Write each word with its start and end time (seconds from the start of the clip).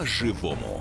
по-живому. 0.00 0.80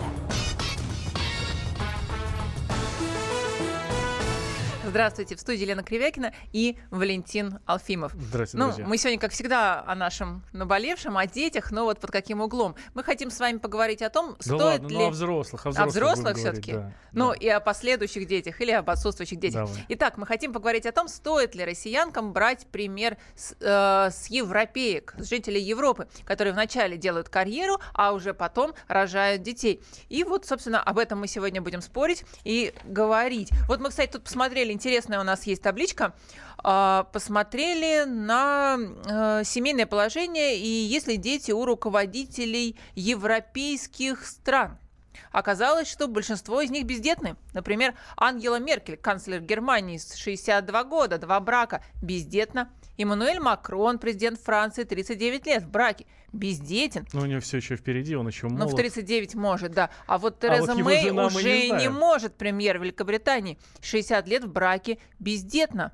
Здравствуйте, 4.90 5.36
в 5.36 5.40
студии 5.40 5.66
Лена 5.66 5.84
Кривякина 5.84 6.34
и 6.52 6.76
Валентин 6.90 7.60
Алфимов. 7.68 8.12
Здравствуйте, 8.14 8.58
ну, 8.58 8.72
друзья. 8.72 8.88
мы 8.88 8.98
сегодня, 8.98 9.20
как 9.20 9.32
всегда, 9.32 9.84
о 9.86 9.94
нашем 9.94 10.44
наболевшем, 10.52 11.16
о 11.16 11.28
детях, 11.28 11.70
но 11.72 11.84
вот 11.84 12.00
под 12.00 12.10
каким 12.10 12.42
углом. 12.42 12.76
Мы 12.96 13.04
хотим 13.04 13.30
с 13.30 13.40
вами 13.40 13.60
поговорить 13.60 14.02
о 14.02 14.10
том, 14.10 14.32
Да 14.32 14.36
стоит 14.42 14.62
ладно, 14.62 14.88
ли... 14.88 14.96
ну 14.96 15.08
о 15.08 15.10
взрослых, 15.12 15.66
о 15.68 15.70
О 15.70 15.72
взрослых, 15.72 15.94
взрослых 15.94 16.38
все-таки? 16.38 16.74
да, 16.74 16.94
ну 17.12 17.30
да. 17.30 17.36
и 17.36 17.48
о 17.50 17.60
последующих 17.60 18.26
детях 18.26 18.60
или 18.62 18.72
об 18.72 18.90
отсутствующих 18.90 19.40
детях. 19.40 19.68
Давай. 19.68 19.86
Итак, 19.90 20.18
мы 20.18 20.26
хотим 20.26 20.54
поговорить 20.54 20.88
о 20.88 20.92
том, 20.92 21.08
стоит 21.08 21.54
ли 21.54 21.64
россиянкам 21.64 22.34
брать 22.34 22.66
пример 22.72 23.18
с, 23.36 23.56
э, 23.60 24.10
с 24.10 24.26
европеек, 24.28 25.14
с 25.20 25.30
жителей 25.30 25.62
Европы, 25.62 26.08
которые 26.26 26.52
вначале 26.54 26.98
делают 26.98 27.30
карьеру, 27.30 27.80
а 27.94 28.12
уже 28.12 28.34
потом 28.34 28.74
рожают 28.88 29.44
детей. 29.44 29.84
И 30.10 30.24
вот, 30.24 30.48
собственно, 30.48 30.82
об 30.82 30.98
этом 30.98 31.20
мы 31.20 31.28
сегодня 31.28 31.62
будем 31.62 31.82
спорить 31.82 32.26
и 32.44 32.74
говорить. 32.86 33.52
Вот 33.68 33.80
мы, 33.82 33.90
кстати, 33.90 34.12
тут 34.12 34.24
посмотрели, 34.24 34.79
интересная 34.80 35.20
у 35.20 35.24
нас 35.24 35.44
есть 35.44 35.62
табличка, 35.62 36.14
э, 36.64 37.04
посмотрели 37.12 38.06
на 38.06 38.78
э, 38.78 39.44
семейное 39.44 39.86
положение 39.86 40.58
и 40.58 40.68
если 40.68 41.18
дети 41.18 41.52
у 41.52 41.66
руководителей 41.66 42.78
европейских 42.96 44.26
стран. 44.26 44.78
Оказалось, 45.34 45.90
что 45.90 46.08
большинство 46.08 46.62
из 46.62 46.72
них 46.72 46.86
бездетны. 46.86 47.36
Например, 47.54 47.94
Ангела 48.16 48.58
Меркель, 48.60 48.96
канцлер 48.96 49.42
Германии, 49.42 49.98
с 49.98 50.16
62 50.16 50.84
года, 50.86 51.18
два 51.18 51.40
брака, 51.42 51.84
бездетна. 52.02 52.72
Эммануэль 52.98 53.40
Макрон, 53.40 54.00
президент 54.00 54.40
Франции, 54.40 54.86
39 54.86 55.46
лет, 55.46 55.64
в 55.64 55.70
браке, 55.70 56.06
бездетен. 56.34 57.06
Ну, 57.14 57.22
у 57.22 57.26
него 57.26 57.40
все 57.42 57.58
еще 57.58 57.76
впереди, 57.76 58.16
он 58.16 58.28
еще 58.28 58.48
Ну, 58.48 58.58
молод. 58.58 58.74
в 58.74 58.76
39 58.76 59.36
может, 59.36 59.72
да. 59.72 59.90
А 60.08 60.18
вот 60.18 60.44
А 60.44 60.48
Тереза 60.48 60.74
вот 60.74 60.78
его 60.78 60.90
Мэй 60.90 61.04
не 61.04 61.12
уже 61.12 61.44
не, 61.62 61.68
знаем. 61.70 61.94
может, 61.94 62.36
премьер 62.36 62.80
Великобритании. 62.80 63.58
60 63.82 64.28
лет 64.28 64.44
в 64.44 64.52
браке, 64.52 64.98
бездетна. 65.20 65.92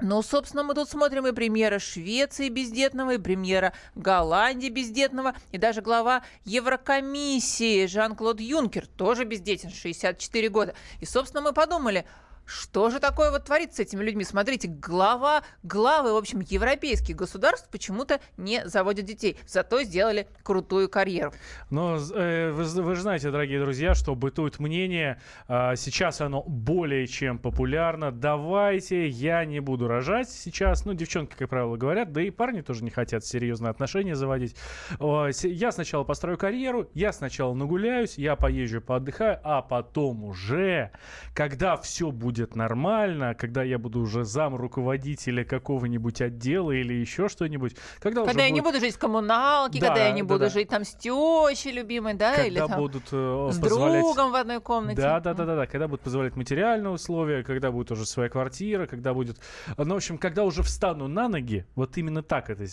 Ну, 0.00 0.22
собственно, 0.22 0.62
мы 0.62 0.74
тут 0.74 0.88
смотрим 0.88 1.26
и 1.26 1.32
премьера 1.32 1.80
Швеции 1.80 2.48
бездетного, 2.50 3.14
и 3.14 3.18
премьера 3.18 3.72
Голландии 3.96 4.68
бездетного, 4.68 5.34
и 5.50 5.58
даже 5.58 5.80
глава 5.82 6.22
Еврокомиссии 6.44 7.86
Жан-Клод 7.86 8.40
Юнкер 8.40 8.86
тоже 8.86 9.24
бездетен, 9.24 9.70
64 9.70 10.48
года. 10.50 10.74
И, 11.00 11.04
собственно, 11.04 11.42
мы 11.42 11.52
подумали, 11.52 12.04
что 12.48 12.88
же 12.88 12.98
такое 12.98 13.30
вот 13.30 13.44
творится 13.44 13.76
с 13.76 13.80
этими 13.80 14.02
людьми? 14.02 14.24
Смотрите, 14.24 14.68
глава, 14.68 15.42
главы, 15.62 16.14
в 16.14 16.16
общем, 16.16 16.40
европейских 16.40 17.14
государств 17.14 17.68
почему-то 17.70 18.20
не 18.38 18.66
заводят 18.66 19.04
детей, 19.04 19.36
зато 19.46 19.82
сделали 19.82 20.26
крутую 20.42 20.88
карьеру. 20.88 21.32
Но 21.68 21.98
э, 22.14 22.50
вы, 22.50 22.64
вы 22.82 22.94
же 22.94 23.02
знаете, 23.02 23.30
дорогие 23.30 23.60
друзья, 23.60 23.94
что 23.94 24.14
бытует 24.14 24.58
мнение, 24.60 25.20
а, 25.46 25.76
сейчас 25.76 26.22
оно 26.22 26.42
более 26.42 27.06
чем 27.06 27.38
популярно. 27.38 28.10
Давайте 28.12 29.06
я 29.08 29.44
не 29.44 29.60
буду 29.60 29.86
рожать 29.86 30.30
сейчас. 30.30 30.86
Ну, 30.86 30.94
девчонки, 30.94 31.34
как 31.36 31.50
правило, 31.50 31.76
говорят, 31.76 32.12
да 32.12 32.22
и 32.22 32.30
парни 32.30 32.62
тоже 32.62 32.82
не 32.82 32.90
хотят 32.90 33.26
серьезные 33.26 33.70
отношения 33.70 34.14
заводить. 34.16 34.56
С- 34.98 35.44
Я 35.44 35.70
сначала 35.70 36.04
построю 36.04 36.38
карьеру, 36.38 36.88
я 36.94 37.12
сначала 37.12 37.52
нагуляюсь, 37.52 38.16
я 38.16 38.36
поезжу, 38.36 38.80
поотдыхаю, 38.80 39.38
а 39.44 39.60
потом 39.60 40.24
уже, 40.24 40.92
когда 41.34 41.76
все 41.76 42.10
будет 42.10 42.37
нормально, 42.46 43.34
когда 43.34 43.62
я 43.62 43.78
буду 43.78 44.00
уже 44.00 44.24
зам 44.24 44.54
руководителя 44.56 45.44
какого-нибудь 45.44 46.20
отдела 46.20 46.72
или 46.72 46.94
еще 46.94 47.28
что-нибудь, 47.28 47.76
когда, 48.00 48.24
Когда 48.24 48.44
я 48.44 48.50
не 48.50 48.60
будет- 48.60 48.74
буду 48.74 48.84
жить 48.84 48.94
в 48.94 48.98
коммуналке, 48.98 49.80
Да, 49.80 49.88
когда 49.88 50.06
я 50.06 50.12
не 50.12 50.22
да, 50.22 50.28
буду 50.28 50.40
да. 50.40 50.48
жить 50.50 50.68
там 50.68 50.84
с 50.84 50.94
тещей 50.94 51.72
любимой, 51.72 52.14
да, 52.14 52.30
когда 52.32 52.46
или 52.46 52.58
там 52.58 52.76
будут 52.78 53.04
э, 53.12 53.48
с 53.52 53.58
позволять... 53.58 54.02
другом 54.02 54.32
в 54.32 54.34
одной 54.34 54.60
комнате. 54.60 55.00
Да, 55.00 55.20
да, 55.20 55.34
да, 55.34 55.44
да, 55.44 55.56
да. 55.56 55.66
Когда 55.66 55.88
будут 55.88 56.02
позволять 56.02 56.36
материальные 56.36 56.90
условия, 56.90 57.42
когда 57.42 57.70
будет 57.70 57.90
уже 57.90 58.06
своя 58.06 58.28
квартира, 58.28 58.86
когда 58.86 59.14
будет. 59.14 59.38
Ну, 59.76 59.94
в 59.94 59.96
общем, 59.96 60.18
когда 60.18 60.44
уже 60.44 60.62
встану 60.62 61.08
на 61.08 61.28
ноги, 61.28 61.66
вот 61.74 61.96
именно 61.96 62.22
так 62.22 62.50
это 62.50 62.64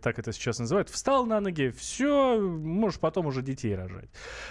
так 0.00 0.18
это 0.18 0.32
сейчас 0.32 0.58
называют. 0.58 0.88
Встал 0.88 1.26
на 1.26 1.40
ноги, 1.40 1.72
все, 1.76 2.38
можешь 2.40 2.98
потом 3.00 3.26
уже 3.26 3.42
детей 3.42 3.74
рожать. 3.74 4.08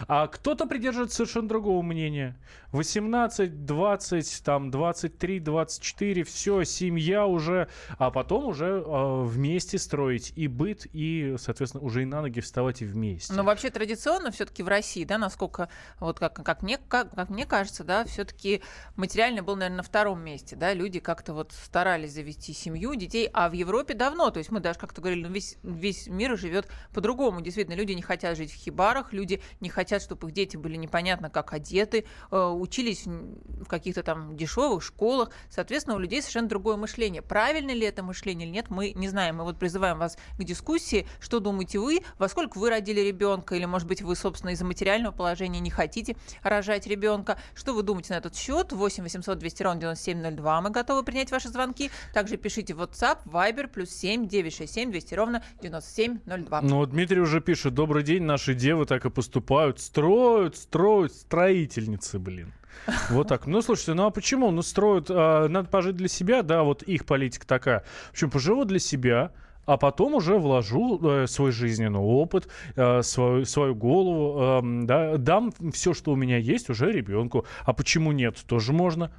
А 0.07 0.27
кто-то 0.27 0.65
придерживается 0.67 1.17
совершенно 1.17 1.47
другого 1.47 1.81
мнения. 1.81 2.37
18, 2.71 3.65
20, 3.65 4.43
там 4.45 4.50
23, 4.59 5.39
24, 5.39 6.23
все, 6.23 6.63
семья 6.63 7.25
уже, 7.25 7.67
а 7.97 8.11
потом 8.11 8.45
уже 8.47 8.83
э, 8.85 9.23
вместе 9.23 9.77
строить 9.77 10.33
и 10.35 10.47
быт, 10.47 10.87
и, 10.91 11.35
соответственно, 11.37 11.83
уже 11.83 12.03
и 12.03 12.05
на 12.05 12.21
ноги 12.21 12.39
вставать 12.39 12.81
и 12.81 12.85
вместе. 12.85 13.33
Но 13.33 13.43
вообще 13.43 13.69
традиционно 13.69 14.31
все-таки 14.31 14.63
в 14.63 14.67
России, 14.67 15.03
да, 15.03 15.17
насколько, 15.17 15.69
вот 15.99 16.19
как, 16.19 16.43
как, 16.43 16.61
мне, 16.61 16.77
как, 16.87 17.11
как 17.11 17.29
мне 17.29 17.45
кажется, 17.45 17.83
да, 17.83 18.05
все-таки 18.05 18.61
материально 18.95 19.43
был, 19.43 19.55
наверное, 19.55 19.77
на 19.77 19.83
втором 19.83 20.21
месте, 20.23 20.55
да, 20.55 20.73
люди 20.73 20.99
как-то 20.99 21.33
вот 21.33 21.51
старались 21.51 22.13
завести 22.13 22.53
семью, 22.53 22.95
детей, 22.95 23.29
а 23.33 23.49
в 23.49 23.53
Европе 23.53 23.93
давно, 23.93 24.31
то 24.31 24.39
есть 24.39 24.51
мы 24.51 24.59
даже 24.59 24.79
как-то 24.79 25.01
говорили, 25.01 25.27
ну, 25.27 25.33
весь, 25.33 25.57
весь 25.63 26.07
мир 26.07 26.37
живет 26.37 26.67
по-другому, 26.93 27.41
действительно, 27.41 27.75
люди 27.75 27.93
не 27.93 28.01
хотят 28.01 28.37
жить 28.37 28.51
в 28.51 28.55
хибарах, 28.55 29.13
люди 29.13 29.41
не 29.59 29.69
хотят, 29.69 30.01
чтобы 30.01 30.27
их 30.27 30.33
дети 30.33 30.57
были 30.57 30.75
непонятно 30.75 31.29
как 31.29 31.53
одеты, 31.53 32.05
э, 32.31 32.37
учились 32.37 33.05
в 33.05 33.65
каких-то 33.65 34.03
там 34.03 34.35
дешевых 34.41 34.83
школах, 34.83 35.29
соответственно, 35.49 35.95
у 35.95 35.99
людей 35.99 36.21
совершенно 36.21 36.49
другое 36.49 36.75
мышление. 36.75 37.21
Правильно 37.21 37.71
ли 37.71 37.85
это 37.85 38.03
мышление 38.03 38.47
или 38.47 38.53
нет, 38.53 38.69
мы 38.69 38.91
не 38.91 39.07
знаем. 39.07 39.37
Мы 39.37 39.43
вот 39.43 39.57
призываем 39.57 39.99
вас 39.99 40.17
к 40.37 40.43
дискуссии. 40.43 41.07
Что 41.19 41.39
думаете 41.39 41.79
вы? 41.79 42.01
Во 42.17 42.27
сколько 42.27 42.57
вы 42.57 42.69
родили 42.69 43.01
ребенка? 43.01 43.55
Или, 43.55 43.65
может 43.65 43.87
быть, 43.87 44.01
вы, 44.01 44.15
собственно, 44.15 44.51
из-за 44.51 44.65
материального 44.65 45.13
положения 45.13 45.59
не 45.59 45.69
хотите 45.69 46.15
рожать 46.41 46.87
ребенка? 46.87 47.37
Что 47.53 47.73
вы 47.73 47.83
думаете 47.83 48.13
на 48.13 48.17
этот 48.17 48.35
счет? 48.35 48.71
8 48.71 49.03
800 49.03 49.37
200 49.37 49.63
ровно 49.63 49.79
9702. 49.79 50.61
Мы 50.61 50.69
готовы 50.71 51.03
принять 51.03 51.31
ваши 51.31 51.49
звонки. 51.49 51.91
Также 52.13 52.37
пишите 52.37 52.73
в 52.73 52.81
WhatsApp, 52.81 53.19
Viber, 53.25 53.67
плюс 53.67 53.89
7 53.91 54.27
967 54.27 54.91
200 54.91 55.13
ровно 55.13 55.43
9702. 55.61 56.61
Ну, 56.61 56.77
вот 56.77 56.89
Дмитрий 56.89 57.19
уже 57.19 57.41
пишет, 57.41 57.73
добрый 57.73 58.03
день, 58.03 58.23
наши 58.23 58.55
девы 58.55 58.85
так 58.85 59.05
и 59.05 59.09
поступают, 59.09 59.79
строят, 59.79 60.57
строят, 60.57 61.13
строительницы, 61.13 62.17
блин. 62.17 62.53
Вот 63.09 63.27
так. 63.27 63.47
Ну, 63.47 63.61
слушайте, 63.61 63.93
ну 63.93 64.05
а 64.05 64.11
почему? 64.11 64.51
Ну, 64.51 64.61
строят, 64.61 65.07
а, 65.09 65.47
надо 65.47 65.69
пожить 65.69 65.95
для 65.95 66.07
себя, 66.07 66.41
да, 66.41 66.63
вот 66.63 66.83
их 66.83 67.05
политика 67.05 67.45
такая. 67.45 67.83
В 68.09 68.11
общем, 68.11 68.29
поживу 68.29 68.65
для 68.65 68.79
себя, 68.79 69.31
а 69.65 69.77
потом 69.77 70.15
уже 70.15 70.37
вложу 70.37 70.99
э, 71.01 71.27
свой 71.27 71.51
жизненный 71.51 71.99
опыт, 71.99 72.47
э, 72.75 73.01
свою, 73.03 73.45
свою 73.45 73.75
голову, 73.75 74.41
эм, 74.41 74.87
да, 74.87 75.17
дам 75.17 75.53
все, 75.71 75.93
что 75.93 76.11
у 76.11 76.15
меня 76.15 76.37
есть, 76.37 76.69
уже 76.69 76.91
ребенку. 76.91 77.45
А 77.63 77.73
почему 77.73 78.11
нет? 78.11 78.37
Тоже 78.47 78.73
можно. 78.73 79.11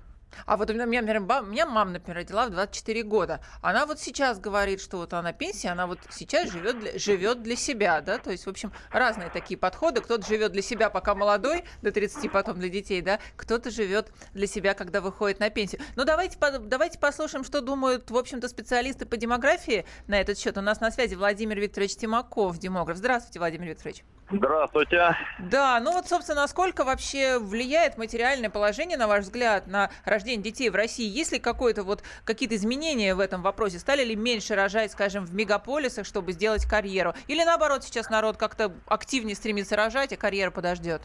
А 0.46 0.56
вот 0.56 0.70
у 0.70 0.74
меня, 0.74 0.86
например, 0.86 1.20
ба- 1.20 1.40
меня 1.40 1.66
мама, 1.66 1.92
например, 1.92 2.18
родила 2.18 2.46
в 2.46 2.50
24 2.50 3.02
года. 3.02 3.40
Она 3.60 3.86
вот 3.86 4.00
сейчас 4.00 4.38
говорит, 4.38 4.80
что 4.80 4.98
вот 4.98 5.12
она 5.12 5.32
пенсия, 5.32 5.68
она 5.68 5.86
вот 5.86 5.98
сейчас 6.10 6.50
живет 6.50 6.78
для, 6.78 6.98
живет 6.98 7.42
для 7.42 7.56
себя, 7.56 8.00
да, 8.00 8.18
то 8.18 8.30
есть, 8.30 8.46
в 8.46 8.50
общем, 8.50 8.72
разные 8.90 9.30
такие 9.30 9.58
подходы. 9.58 10.00
Кто-то 10.00 10.26
живет 10.26 10.52
для 10.52 10.62
себя, 10.62 10.90
пока 10.90 11.14
молодой, 11.14 11.64
до 11.82 11.92
30 11.92 12.30
потом 12.30 12.58
для 12.58 12.68
детей, 12.68 13.00
да, 13.02 13.18
кто-то 13.36 13.70
живет 13.70 14.12
для 14.32 14.46
себя, 14.46 14.74
когда 14.74 15.00
выходит 15.00 15.40
на 15.40 15.50
пенсию. 15.50 15.82
Ну, 15.96 16.04
давайте, 16.04 16.36
давайте 16.60 16.98
послушаем, 16.98 17.44
что 17.44 17.60
думают, 17.60 18.10
в 18.10 18.16
общем-то, 18.16 18.48
специалисты 18.48 19.06
по 19.06 19.16
демографии 19.16 19.84
на 20.06 20.20
этот 20.20 20.38
счет. 20.38 20.56
У 20.58 20.60
нас 20.60 20.80
на 20.80 20.90
связи 20.90 21.14
Владимир 21.14 21.58
Викторович 21.58 21.96
Тимаков, 21.96 22.58
демограф. 22.58 22.96
Здравствуйте, 22.96 23.38
Владимир 23.38 23.68
Викторович. 23.68 24.04
Здравствуйте. 24.32 25.14
Да, 25.38 25.78
ну 25.80 25.92
вот, 25.92 26.06
собственно, 26.06 26.40
насколько 26.40 26.84
вообще 26.84 27.38
влияет 27.38 27.98
материальное 27.98 28.48
положение, 28.48 28.96
на 28.96 29.06
ваш 29.06 29.24
взгляд, 29.24 29.66
на 29.66 29.90
рождение 30.06 30.42
детей 30.42 30.70
в 30.70 30.74
России? 30.74 31.06
Есть 31.06 31.32
ли 31.32 31.38
какое-то 31.38 31.84
вот 31.84 32.02
какие-то 32.24 32.54
изменения 32.54 33.14
в 33.14 33.20
этом 33.20 33.42
вопросе? 33.42 33.78
Стали 33.78 34.04
ли 34.04 34.16
меньше 34.16 34.54
рожать, 34.54 34.90
скажем, 34.92 35.26
в 35.26 35.34
мегаполисах, 35.34 36.06
чтобы 36.06 36.32
сделать 36.32 36.64
карьеру? 36.64 37.12
Или 37.26 37.44
наоборот, 37.44 37.84
сейчас 37.84 38.08
народ 38.08 38.38
как-то 38.38 38.72
активнее 38.86 39.36
стремится 39.36 39.76
рожать, 39.76 40.14
а 40.14 40.16
карьера 40.16 40.50
подождет? 40.50 41.02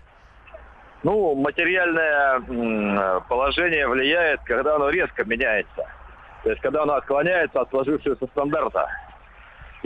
Ну, 1.03 1.35
материальное 1.35 3.19
положение 3.27 3.87
влияет, 3.87 4.41
когда 4.45 4.75
оно 4.75 4.89
резко 4.89 5.25
меняется. 5.25 5.85
То 6.43 6.49
есть, 6.49 6.61
когда 6.61 6.83
оно 6.83 6.93
отклоняется 6.93 7.59
от 7.59 7.69
сложившегося 7.71 8.25
стандарта. 8.27 8.87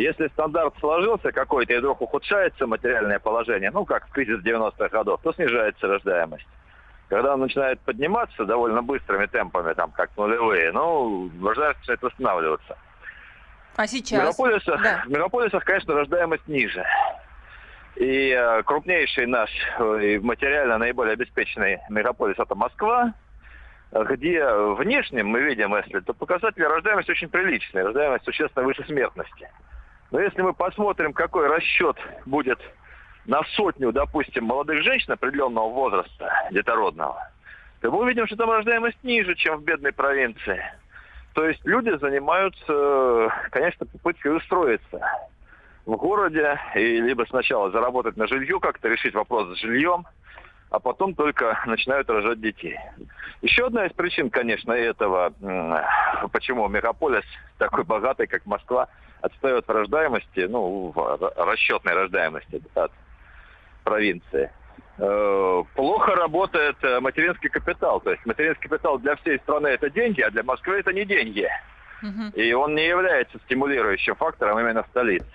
Если 0.02 0.30
стандарт 0.30 0.74
сложился 0.80 1.32
какой-то 1.32 1.74
и 1.74 1.78
вдруг 1.78 2.02
ухудшается 2.02 2.66
материальное 2.66 3.20
положение, 3.20 3.70
ну, 3.70 3.86
как 3.86 4.08
в 4.08 4.12
кризис 4.12 4.44
90-х 4.44 4.90
годов, 4.90 5.22
то 5.22 5.32
снижается 5.34 5.88
рождаемость. 5.88 6.48
Когда 7.08 7.36
он 7.36 7.42
начинает 7.42 7.80
подниматься 7.82 8.46
довольно 8.46 8.82
быстрыми 8.82 9.28
темпами, 9.28 9.74
там, 9.74 9.92
как 9.92 10.10
нулевые, 10.18 10.72
ну, 10.72 11.30
рождаемость 11.44 11.80
начинает 11.82 12.02
восстанавливаться. 12.02 12.78
А 13.76 13.84
В 13.84 13.88
сейчас? 13.88 14.20
мегаполисах, 14.24 14.82
Да. 14.82 15.04
в 15.06 15.10
мегаполисах, 15.10 15.64
конечно, 15.64 15.94
рождаемость 15.94 16.48
ниже. 16.48 16.84
И 17.98 18.32
э, 18.32 18.64
крупнейший 18.64 19.28
наш 19.28 19.52
э, 19.78 20.00
и 20.04 20.20
материально 20.20 20.80
наиболее 20.80 21.14
обеспеченный 21.14 21.78
мегаполис 21.90 22.40
это 22.40 22.56
Москва, 22.56 23.14
где 23.92 24.52
внешне 24.52 25.22
мы 25.22 25.42
видим, 25.42 25.76
если 25.76 26.00
то 26.00 26.14
показатели 26.14 26.64
рождаемости 26.64 27.12
очень 27.12 27.30
приличные, 27.30 27.84
рождаемость 27.84 28.26
существенно 28.26 28.66
выше 28.66 28.84
смертности. 28.86 29.48
Но 30.12 30.20
если 30.20 30.42
мы 30.42 30.54
посмотрим, 30.54 31.14
какой 31.14 31.48
расчет 31.48 31.98
будет 32.26 32.60
на 33.26 33.44
сотню, 33.56 33.92
допустим, 33.92 34.46
молодых 34.46 34.84
женщин 34.84 35.14
определенного 35.14 35.70
возраста, 35.70 36.50
детородного, 36.52 37.30
то 37.80 37.92
мы 37.92 38.00
увидим, 38.00 38.28
что 38.28 38.36
там 38.36 38.52
рождаемость 38.52 39.04
ниже, 39.04 39.36
чем 39.36 39.58
в 39.58 39.64
бедной 39.64 39.94
провинции. 39.94 40.64
То 41.34 41.46
есть 41.46 41.66
люди 41.66 41.98
занимаются, 41.98 43.34
конечно, 43.52 43.86
попыткой 43.86 44.36
устроиться 44.36 45.00
в 45.86 45.96
городе, 45.96 46.60
и 46.76 47.00
либо 47.02 47.26
сначала 47.30 47.72
заработать 47.72 48.18
на 48.18 48.28
жилье, 48.28 48.60
как-то 48.60 48.90
решить 48.90 49.16
вопрос 49.16 49.48
с 49.56 49.62
жильем, 49.62 50.06
а 50.70 50.80
потом 50.80 51.16
только 51.16 51.62
начинают 51.66 52.10
рожать 52.10 52.42
детей. 52.42 52.78
Еще 53.42 53.68
одна 53.68 53.86
из 53.86 53.94
причин, 53.94 54.30
конечно, 54.30 54.74
этого, 54.74 55.34
почему 56.32 56.68
мегаполис 56.68 57.26
такой 57.58 57.86
богатый, 57.86 58.28
как 58.28 58.46
Москва, 58.46 58.90
отстает 59.22 59.68
в 59.68 59.72
рождаемости, 59.72 60.42
ну, 60.42 60.92
в 60.94 61.34
расчетной 61.38 61.94
рождаемости 61.94 62.62
от 62.76 62.92
провинции. 63.84 64.52
Э, 64.98 65.64
плохо 65.76 66.16
работает 66.16 66.78
э, 66.84 67.00
материнский 67.00 67.50
капитал. 67.50 68.02
То 68.02 68.12
есть 68.12 68.26
материнский 68.26 68.70
капитал 68.70 69.00
для 69.00 69.16
всей 69.18 69.40
страны 69.40 69.68
это 69.68 69.90
деньги, 69.90 70.22
а 70.22 70.30
для 70.30 70.44
Москвы 70.44 70.80
это 70.80 70.94
не 70.94 71.06
деньги. 71.06 71.50
И 72.36 72.54
он 72.54 72.76
не 72.76 72.88
является 72.88 73.38
стимулирующим 73.46 74.16
фактором 74.16 74.60
именно 74.60 74.84
в 74.84 74.88
столице. 74.88 75.28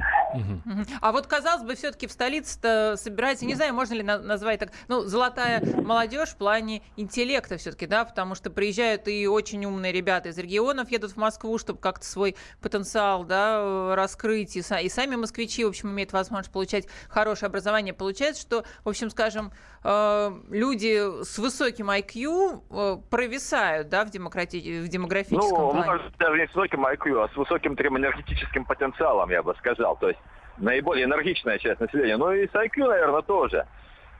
А 1.01 1.13
вот, 1.13 1.27
казалось 1.27 1.63
бы, 1.63 1.75
все-таки 1.75 2.07
в 2.07 2.13
столице 2.13 2.97
собирается, 2.97 3.47
не 3.47 3.55
знаю, 3.55 3.75
можно 3.75 3.95
ли 3.95 4.03
назвать 4.03 4.61
так, 4.61 4.71
ну, 4.89 5.03
золотая 5.03 5.63
молодежь 5.77 6.31
в 6.31 6.37
плане 6.37 6.83
интеллекта 6.97 7.57
все-таки, 7.57 7.87
да, 7.87 8.05
потому 8.05 8.35
что 8.35 8.51
приезжают 8.51 9.09
и 9.09 9.27
очень 9.27 9.65
умные 9.65 9.93
ребята 9.93 10.31
из 10.31 10.39
регионов, 10.39 10.91
едут 10.91 11.13
в 11.13 11.17
Москву, 11.17 11.59
чтобы 11.59 11.79
как-то 11.79 12.05
свой 12.05 12.37
потенциал, 12.61 13.25
да, 13.25 13.95
раскрыть, 13.95 14.57
и, 14.57 14.61
и 14.61 14.89
сами 14.89 15.17
москвичи, 15.17 15.65
в 15.65 15.69
общем, 15.69 15.91
имеют 15.91 16.13
возможность 16.13 16.53
получать 16.53 16.87
хорошее 17.09 17.49
образование. 17.49 17.95
Получается, 17.95 18.43
что, 18.43 18.65
в 18.85 18.89
общем, 18.89 19.11
скажем, 19.11 19.53
э, 19.85 20.31
люди 20.51 21.23
с 21.25 21.39
высоким 21.39 21.91
IQ 21.91 22.63
э, 22.71 22.97
провисают, 23.11 23.89
да, 23.89 24.05
в, 24.05 24.11
демократи... 24.11 24.83
в 24.83 24.89
демографическом 24.89 25.61
ну, 25.61 25.71
плане. 25.71 25.91
Может, 25.93 26.17
даже 26.19 26.39
не 26.39 26.49
с 26.49 26.55
высоким 26.57 26.87
IQ, 26.87 27.25
а 27.25 27.29
с 27.29 27.37
высоким 27.37 27.77
термоэнергетическим 27.77 28.65
потенциалом, 28.65 29.31
я 29.31 29.43
бы 29.43 29.55
сказал. 29.59 29.97
То 29.97 30.09
есть 30.09 30.21
наиболее 30.59 31.05
энергичная 31.05 31.59
часть 31.59 31.81
населения. 31.81 32.17
Ну 32.17 32.33
и 32.33 32.47
с 32.47 32.53
IQ, 32.53 32.89
наверное, 32.89 33.23
тоже. 33.23 33.67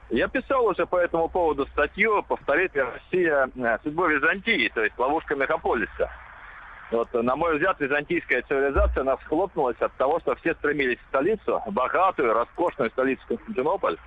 Я 0.09 0.27
писал 0.27 0.65
уже 0.65 0.85
по 0.85 0.97
этому 0.97 1.27
поводу 1.27 1.65
статью 1.67 2.23
«Повторит 2.23 2.71
Россия 2.75 3.49
э, 3.53 3.77
судьбу 3.83 4.05
Византии», 4.05 4.71
то 4.73 4.81
есть 4.83 4.97
ловушка 4.97 5.35
мегаполиса. 5.35 6.09
Вот, 6.91 7.11
на 7.13 7.35
мой 7.35 7.55
взгляд, 7.55 7.77
византийская 7.81 8.43
цивилизация 8.43 9.03
нас 9.03 9.19
схлопнулась 9.25 9.75
от 9.81 9.91
того, 9.95 10.21
что 10.21 10.35
все 10.35 10.53
стремились 10.53 10.99
в 10.99 11.07
столицу, 11.09 11.61
богатую, 11.67 12.33
роскошную 12.33 12.89
столицу 12.91 13.21
Константинополь, 13.27 13.97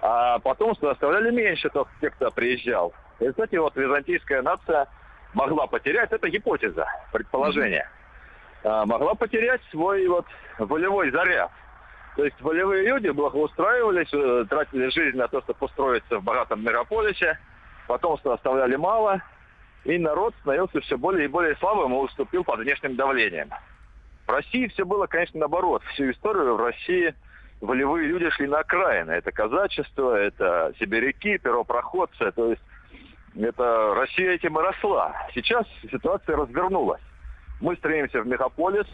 а 0.00 0.38
потом 0.38 0.76
что 0.76 0.90
оставляли 0.90 1.32
меньше 1.32 1.68
тех, 2.00 2.14
кто 2.14 2.30
приезжал. 2.30 2.92
И, 3.18 3.28
кстати, 3.28 3.56
вот 3.56 3.74
византийская 3.74 4.42
нация 4.42 4.86
могла 5.34 5.66
потерять, 5.66 6.12
это 6.12 6.28
гипотеза, 6.28 6.86
предположение, 7.12 7.88
mm-hmm. 8.62 8.86
могла 8.86 9.14
потерять 9.14 9.60
свой 9.70 10.06
вот 10.06 10.26
волевой 10.58 11.10
заряд. 11.10 11.50
То 12.16 12.24
есть 12.24 12.40
волевые 12.40 12.86
люди 12.86 13.08
благоустраивались, 13.08 14.12
э, 14.12 14.44
тратили 14.48 14.90
жизнь 14.90 15.16
на 15.16 15.28
то, 15.28 15.40
чтобы 15.42 15.58
построиться 15.60 16.18
в 16.18 16.24
богатом 16.24 16.62
мегаполисе, 16.62 17.38
потом 17.88 18.18
что 18.18 18.32
оставляли 18.32 18.76
мало, 18.76 19.22
и 19.84 19.98
народ 19.98 20.34
становился 20.40 20.80
все 20.80 20.98
более 20.98 21.24
и 21.24 21.28
более 21.28 21.56
слабым 21.56 21.94
и 21.94 21.96
уступил 21.96 22.44
под 22.44 22.60
внешним 22.60 22.96
давлением. 22.96 23.50
В 24.26 24.30
России 24.30 24.68
все 24.68 24.84
было, 24.84 25.06
конечно, 25.06 25.40
наоборот. 25.40 25.82
Всю 25.94 26.10
историю 26.10 26.54
в 26.54 26.62
России 26.62 27.14
волевые 27.60 28.06
люди 28.06 28.30
шли 28.30 28.46
на 28.46 28.60
окраины. 28.60 29.10
Это 29.12 29.32
казачество, 29.32 30.14
это 30.14 30.72
сибиряки, 30.78 31.38
первопроходцы. 31.38 32.30
То 32.32 32.50
есть 32.50 32.62
это 33.34 33.94
Россия 33.94 34.32
этим 34.32 34.58
и 34.58 34.62
росла. 34.62 35.14
Сейчас 35.34 35.66
ситуация 35.90 36.36
развернулась. 36.36 37.00
Мы 37.60 37.76
стремимся 37.76 38.20
в 38.20 38.26
мегаполис. 38.26 38.86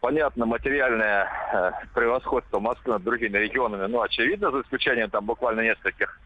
Понятно, 0.00 0.46
материальное 0.46 1.28
э, 1.52 1.70
превосходство 1.94 2.58
Москвы 2.58 2.94
над 2.94 3.04
другими 3.04 3.38
регионами, 3.38 3.86
ну, 3.86 4.02
очевидно, 4.02 4.50
за 4.50 4.62
исключением 4.62 5.10
там 5.10 5.26
буквально 5.26 5.60
нескольких 5.60 6.18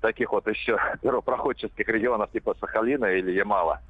таких 0.00 0.32
вот 0.32 0.46
еще 0.46 0.78
первопроходческих 1.02 1.86
регионов 1.88 2.30
типа 2.30 2.56
Сахалина 2.58 3.06
или 3.06 3.32
Ямала. 3.32 3.82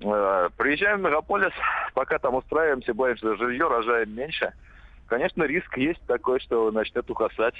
Э, 0.00 0.48
приезжаем 0.56 1.00
в 1.00 1.02
мегаполис, 1.02 1.52
пока 1.92 2.18
там 2.18 2.36
устраиваемся, 2.36 2.94
боимся 2.94 3.36
жилье, 3.36 3.68
рожаем 3.68 4.14
меньше. 4.14 4.54
Конечно, 5.08 5.42
риск 5.44 5.76
есть 5.76 6.00
такой, 6.06 6.40
что 6.40 6.70
начнет 6.70 7.10
ухасать 7.10 7.54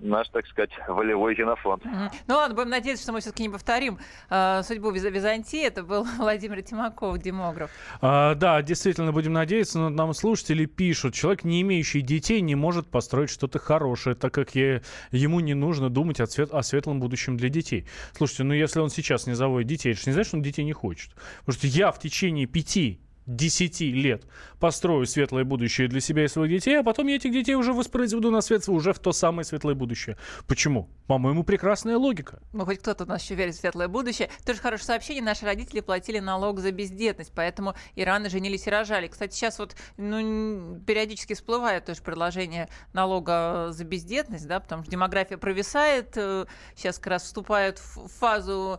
наш, 0.00 0.28
так 0.28 0.46
сказать, 0.46 0.70
волевой 0.88 1.34
генофонд. 1.34 1.84
Mm-hmm. 1.84 2.10
Ну 2.26 2.34
ладно, 2.34 2.54
будем 2.54 2.70
надеяться, 2.70 3.04
что 3.04 3.12
мы 3.12 3.20
все-таки 3.20 3.42
не 3.42 3.48
повторим 3.48 3.98
э, 4.28 4.62
судьбу 4.62 4.90
Виз- 4.90 5.10
Византии. 5.10 5.64
Это 5.64 5.82
был 5.82 6.04
Владимир 6.18 6.62
Тимаков, 6.62 7.18
демограф. 7.18 7.70
А, 8.00 8.34
да, 8.34 8.62
действительно, 8.62 9.12
будем 9.12 9.32
надеяться, 9.32 9.78
но 9.78 9.88
нам 9.88 10.14
слушатели 10.14 10.66
пишут, 10.66 11.14
человек, 11.14 11.44
не 11.44 11.62
имеющий 11.62 12.00
детей, 12.00 12.40
не 12.40 12.54
может 12.54 12.90
построить 12.90 13.30
что-то 13.30 13.58
хорошее, 13.58 14.16
так 14.16 14.32
как 14.32 14.54
я, 14.54 14.82
ему 15.10 15.40
не 15.40 15.54
нужно 15.54 15.90
думать 15.90 16.20
о, 16.20 16.26
цвет, 16.26 16.52
о 16.52 16.62
светлом 16.62 17.00
будущем 17.00 17.36
для 17.36 17.48
детей. 17.48 17.86
Слушайте, 18.16 18.44
ну 18.44 18.54
если 18.54 18.80
он 18.80 18.90
сейчас 18.90 19.26
не 19.26 19.34
заводит 19.34 19.68
детей, 19.68 19.92
это 19.92 20.00
же 20.00 20.06
не 20.06 20.12
значит, 20.12 20.28
что 20.28 20.36
он 20.36 20.42
детей 20.42 20.64
не 20.64 20.72
хочет. 20.72 21.12
Потому 21.40 21.58
что 21.58 21.66
я 21.66 21.92
в 21.92 21.98
течение 21.98 22.46
пяти 22.46 23.00
10 23.26 23.80
лет 23.80 24.24
построю 24.58 25.06
светлое 25.06 25.44
будущее 25.44 25.88
для 25.88 26.00
себя 26.00 26.24
и 26.24 26.28
своих 26.28 26.50
детей, 26.50 26.78
а 26.78 26.82
потом 26.82 27.06
я 27.06 27.16
этих 27.16 27.32
детей 27.32 27.54
уже 27.54 27.72
воспроизведу 27.72 28.30
на 28.30 28.40
свет 28.40 28.68
уже 28.68 28.92
в 28.92 28.98
то 28.98 29.12
самое 29.12 29.44
светлое 29.44 29.74
будущее. 29.74 30.16
Почему? 30.46 30.88
По-моему, 31.06 31.44
прекрасная 31.44 31.96
логика. 31.96 32.40
Ну, 32.52 32.64
хоть 32.64 32.78
кто-то 32.78 33.04
у 33.04 33.06
нас 33.06 33.22
еще 33.22 33.34
верит 33.34 33.54
в 33.54 33.58
светлое 33.58 33.88
будущее. 33.88 34.30
Тоже 34.44 34.60
хорошее 34.60 34.86
сообщение. 34.86 35.22
Наши 35.22 35.44
родители 35.44 35.80
платили 35.80 36.18
налог 36.18 36.60
за 36.60 36.72
бездетность, 36.72 37.32
поэтому 37.34 37.74
и 37.94 38.04
рано 38.04 38.28
женились 38.28 38.66
и 38.66 38.70
рожали. 38.70 39.08
Кстати, 39.08 39.34
сейчас 39.34 39.58
вот 39.58 39.76
ну, 39.96 40.78
периодически 40.86 41.34
всплывает 41.34 41.86
тоже 41.86 42.02
предложение 42.02 42.68
налога 42.92 43.68
за 43.70 43.84
бездетность, 43.84 44.46
да, 44.46 44.60
потому 44.60 44.82
что 44.82 44.90
демография 44.90 45.38
провисает, 45.38 46.12
э, 46.16 46.46
сейчас 46.76 46.98
как 46.98 47.06
раз 47.08 47.22
вступает 47.24 47.78
в 47.78 48.08
фазу 48.08 48.78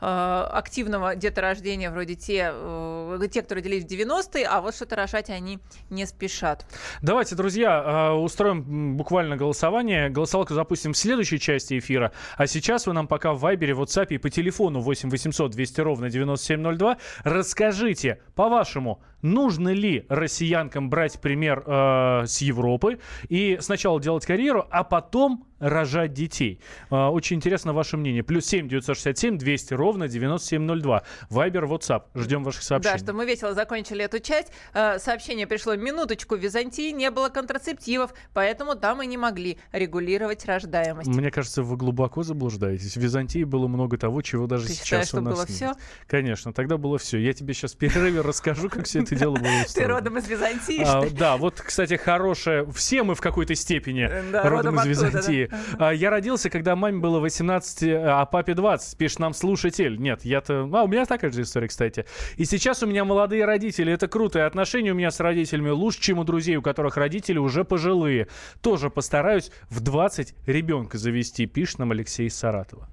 активного 0.00 1.14
деторождения, 1.14 1.90
вроде 1.90 2.14
те, 2.14 2.50
э, 2.52 3.28
те, 3.30 3.42
кто 3.42 3.54
родились 3.54 3.84
в 3.84 3.86
90-е, 3.86 4.46
а 4.46 4.60
вот 4.60 4.74
что-то 4.74 4.96
рожать 4.96 5.30
они 5.30 5.58
не 5.90 6.06
спешат. 6.06 6.66
Давайте, 7.02 7.34
друзья, 7.34 8.10
э, 8.12 8.12
устроим 8.12 8.96
буквально 8.96 9.36
голосование. 9.36 10.08
Голосовалку 10.08 10.54
запустим 10.54 10.92
в 10.92 10.96
следующей 10.96 11.38
части 11.38 11.78
эфира. 11.78 12.12
А 12.36 12.46
сейчас 12.46 12.86
вы 12.86 12.92
нам 12.92 13.08
пока 13.08 13.32
в 13.32 13.40
Вайбере, 13.40 13.74
в 13.74 13.82
WhatsApp 13.82 14.06
и 14.10 14.18
по 14.18 14.30
телефону 14.30 14.80
8 14.80 15.10
800 15.10 15.50
200 15.50 15.80
ровно 15.80 16.10
9702 16.10 16.96
расскажите, 17.24 18.20
по-вашему, 18.34 19.02
нужно 19.22 19.72
ли 19.72 20.06
россиянкам 20.08 20.90
брать 20.90 21.20
пример 21.20 21.62
э, 21.66 22.26
с 22.26 22.38
Европы 22.38 22.98
и 23.28 23.58
сначала 23.60 24.00
делать 24.00 24.26
карьеру, 24.26 24.66
а 24.70 24.84
потом 24.84 25.46
рожать 25.60 26.12
детей. 26.12 26.60
А, 26.88 27.10
очень 27.10 27.36
интересно 27.36 27.72
ваше 27.72 27.96
мнение. 27.96 28.24
Плюс 28.24 28.46
7 28.46 28.66
967 28.68 29.38
200 29.38 29.74
ровно 29.74 30.08
9702. 30.08 31.02
Вайбер, 31.28 31.64
WhatsApp. 31.64 32.04
Ждем 32.14 32.42
ваших 32.42 32.62
сообщений. 32.62 32.98
Да, 32.98 33.04
что 33.04 33.12
мы 33.12 33.26
весело 33.26 33.54
закончили 33.54 34.04
эту 34.04 34.18
часть. 34.18 34.50
А, 34.72 34.98
сообщение 34.98 35.46
пришло 35.46 35.76
минуточку. 35.76 36.36
В 36.36 36.40
Византии 36.40 36.90
не 36.90 37.10
было 37.10 37.28
контрацептивов, 37.28 38.14
поэтому 38.32 38.74
там 38.74 39.02
и 39.02 39.06
не 39.06 39.18
могли 39.18 39.58
регулировать 39.72 40.44
рождаемость. 40.46 41.08
Мне 41.08 41.30
кажется, 41.30 41.62
вы 41.62 41.76
глубоко 41.76 42.22
заблуждаетесь. 42.22 42.96
В 42.96 43.00
Византии 43.00 43.44
было 43.44 43.68
много 43.68 43.98
того, 43.98 44.22
чего 44.22 44.46
даже 44.46 44.66
Ты 44.66 44.72
сейчас 44.72 44.84
считаешь, 44.84 45.14
у 45.14 45.20
нас 45.20 45.34
было 45.34 45.42
нет. 45.42 45.50
все? 45.50 45.72
Конечно, 46.06 46.52
тогда 46.52 46.78
было 46.78 46.96
все. 46.98 47.18
Я 47.18 47.34
тебе 47.34 47.52
сейчас 47.52 47.74
в 47.74 47.76
перерыве 47.76 48.22
расскажу, 48.22 48.70
как 48.70 48.86
все 48.86 49.02
это 49.02 49.09
дело 49.16 49.36
было 49.36 49.50
Ты 49.72 49.84
родом 49.86 50.18
из 50.18 50.28
Византии, 50.28 50.82
а, 50.84 51.08
Да, 51.10 51.36
вот, 51.36 51.60
кстати, 51.60 51.96
хорошее. 51.96 52.66
Все 52.72 53.02
мы 53.02 53.14
в 53.14 53.20
какой-то 53.20 53.54
степени 53.54 54.10
родом 54.32 54.76
из 54.80 54.86
Византии. 54.86 55.50
А, 55.78 55.90
я 55.90 56.10
родился, 56.10 56.50
когда 56.50 56.76
маме 56.76 56.98
было 56.98 57.20
18, 57.20 57.82
а 57.82 58.24
папе 58.26 58.54
20. 58.54 58.96
Пишет 58.98 59.18
нам 59.18 59.34
слушатель. 59.34 60.00
Нет, 60.00 60.24
я-то... 60.24 60.68
А, 60.72 60.82
у 60.84 60.88
меня 60.88 61.06
такая 61.06 61.30
же 61.30 61.42
история, 61.42 61.68
кстати. 61.68 62.04
И 62.36 62.44
сейчас 62.44 62.82
у 62.82 62.86
меня 62.86 63.04
молодые 63.04 63.44
родители. 63.44 63.92
Это 63.92 64.08
круто. 64.08 64.38
И 64.38 64.42
отношения 64.42 64.92
у 64.92 64.94
меня 64.94 65.10
с 65.10 65.20
родителями 65.20 65.70
лучше, 65.70 66.00
чем 66.00 66.18
у 66.18 66.24
друзей, 66.24 66.56
у 66.56 66.62
которых 66.62 66.96
родители 66.96 67.38
уже 67.38 67.64
пожилые. 67.64 68.28
Тоже 68.60 68.90
постараюсь 68.90 69.50
в 69.68 69.80
20 69.80 70.34
ребенка 70.46 70.98
завести, 70.98 71.46
пишет 71.46 71.78
нам 71.78 71.92
Алексей 71.92 72.30
Саратова. 72.30 72.88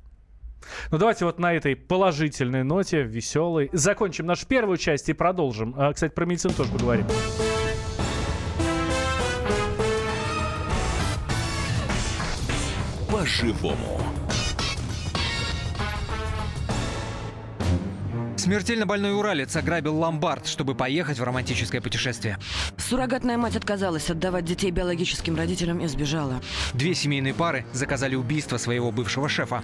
Ну 0.91 0.97
давайте 0.97 1.25
вот 1.25 1.39
на 1.39 1.53
этой 1.53 1.75
положительной 1.75 2.63
ноте, 2.63 3.03
веселой, 3.03 3.69
закончим 3.73 4.25
нашу 4.25 4.45
первую 4.47 4.77
часть 4.77 5.09
и 5.09 5.13
продолжим. 5.13 5.73
А, 5.77 5.93
кстати, 5.93 6.13
про 6.13 6.25
медицину 6.25 6.53
тоже 6.53 6.71
поговорим. 6.71 7.05
по-живому. 13.17 13.99
Смертельно 18.37 18.85
больной 18.85 19.13
уралец 19.13 19.53
ограбил 19.57 19.97
ломбард, 19.97 20.47
чтобы 20.47 20.75
поехать 20.75 21.19
в 21.19 21.23
романтическое 21.23 21.81
путешествие. 21.81 22.37
Суррогатная 22.77 23.37
мать 23.37 23.57
отказалась 23.57 24.09
отдавать 24.09 24.45
детей 24.45 24.71
биологическим 24.71 25.35
родителям 25.35 25.79
и 25.79 25.87
сбежала. 25.87 26.41
Две 26.73 26.95
семейные 26.95 27.33
пары 27.33 27.65
заказали 27.73 28.15
убийство 28.15 28.57
своего 28.57 28.91
бывшего 28.93 29.27
шефа. 29.27 29.63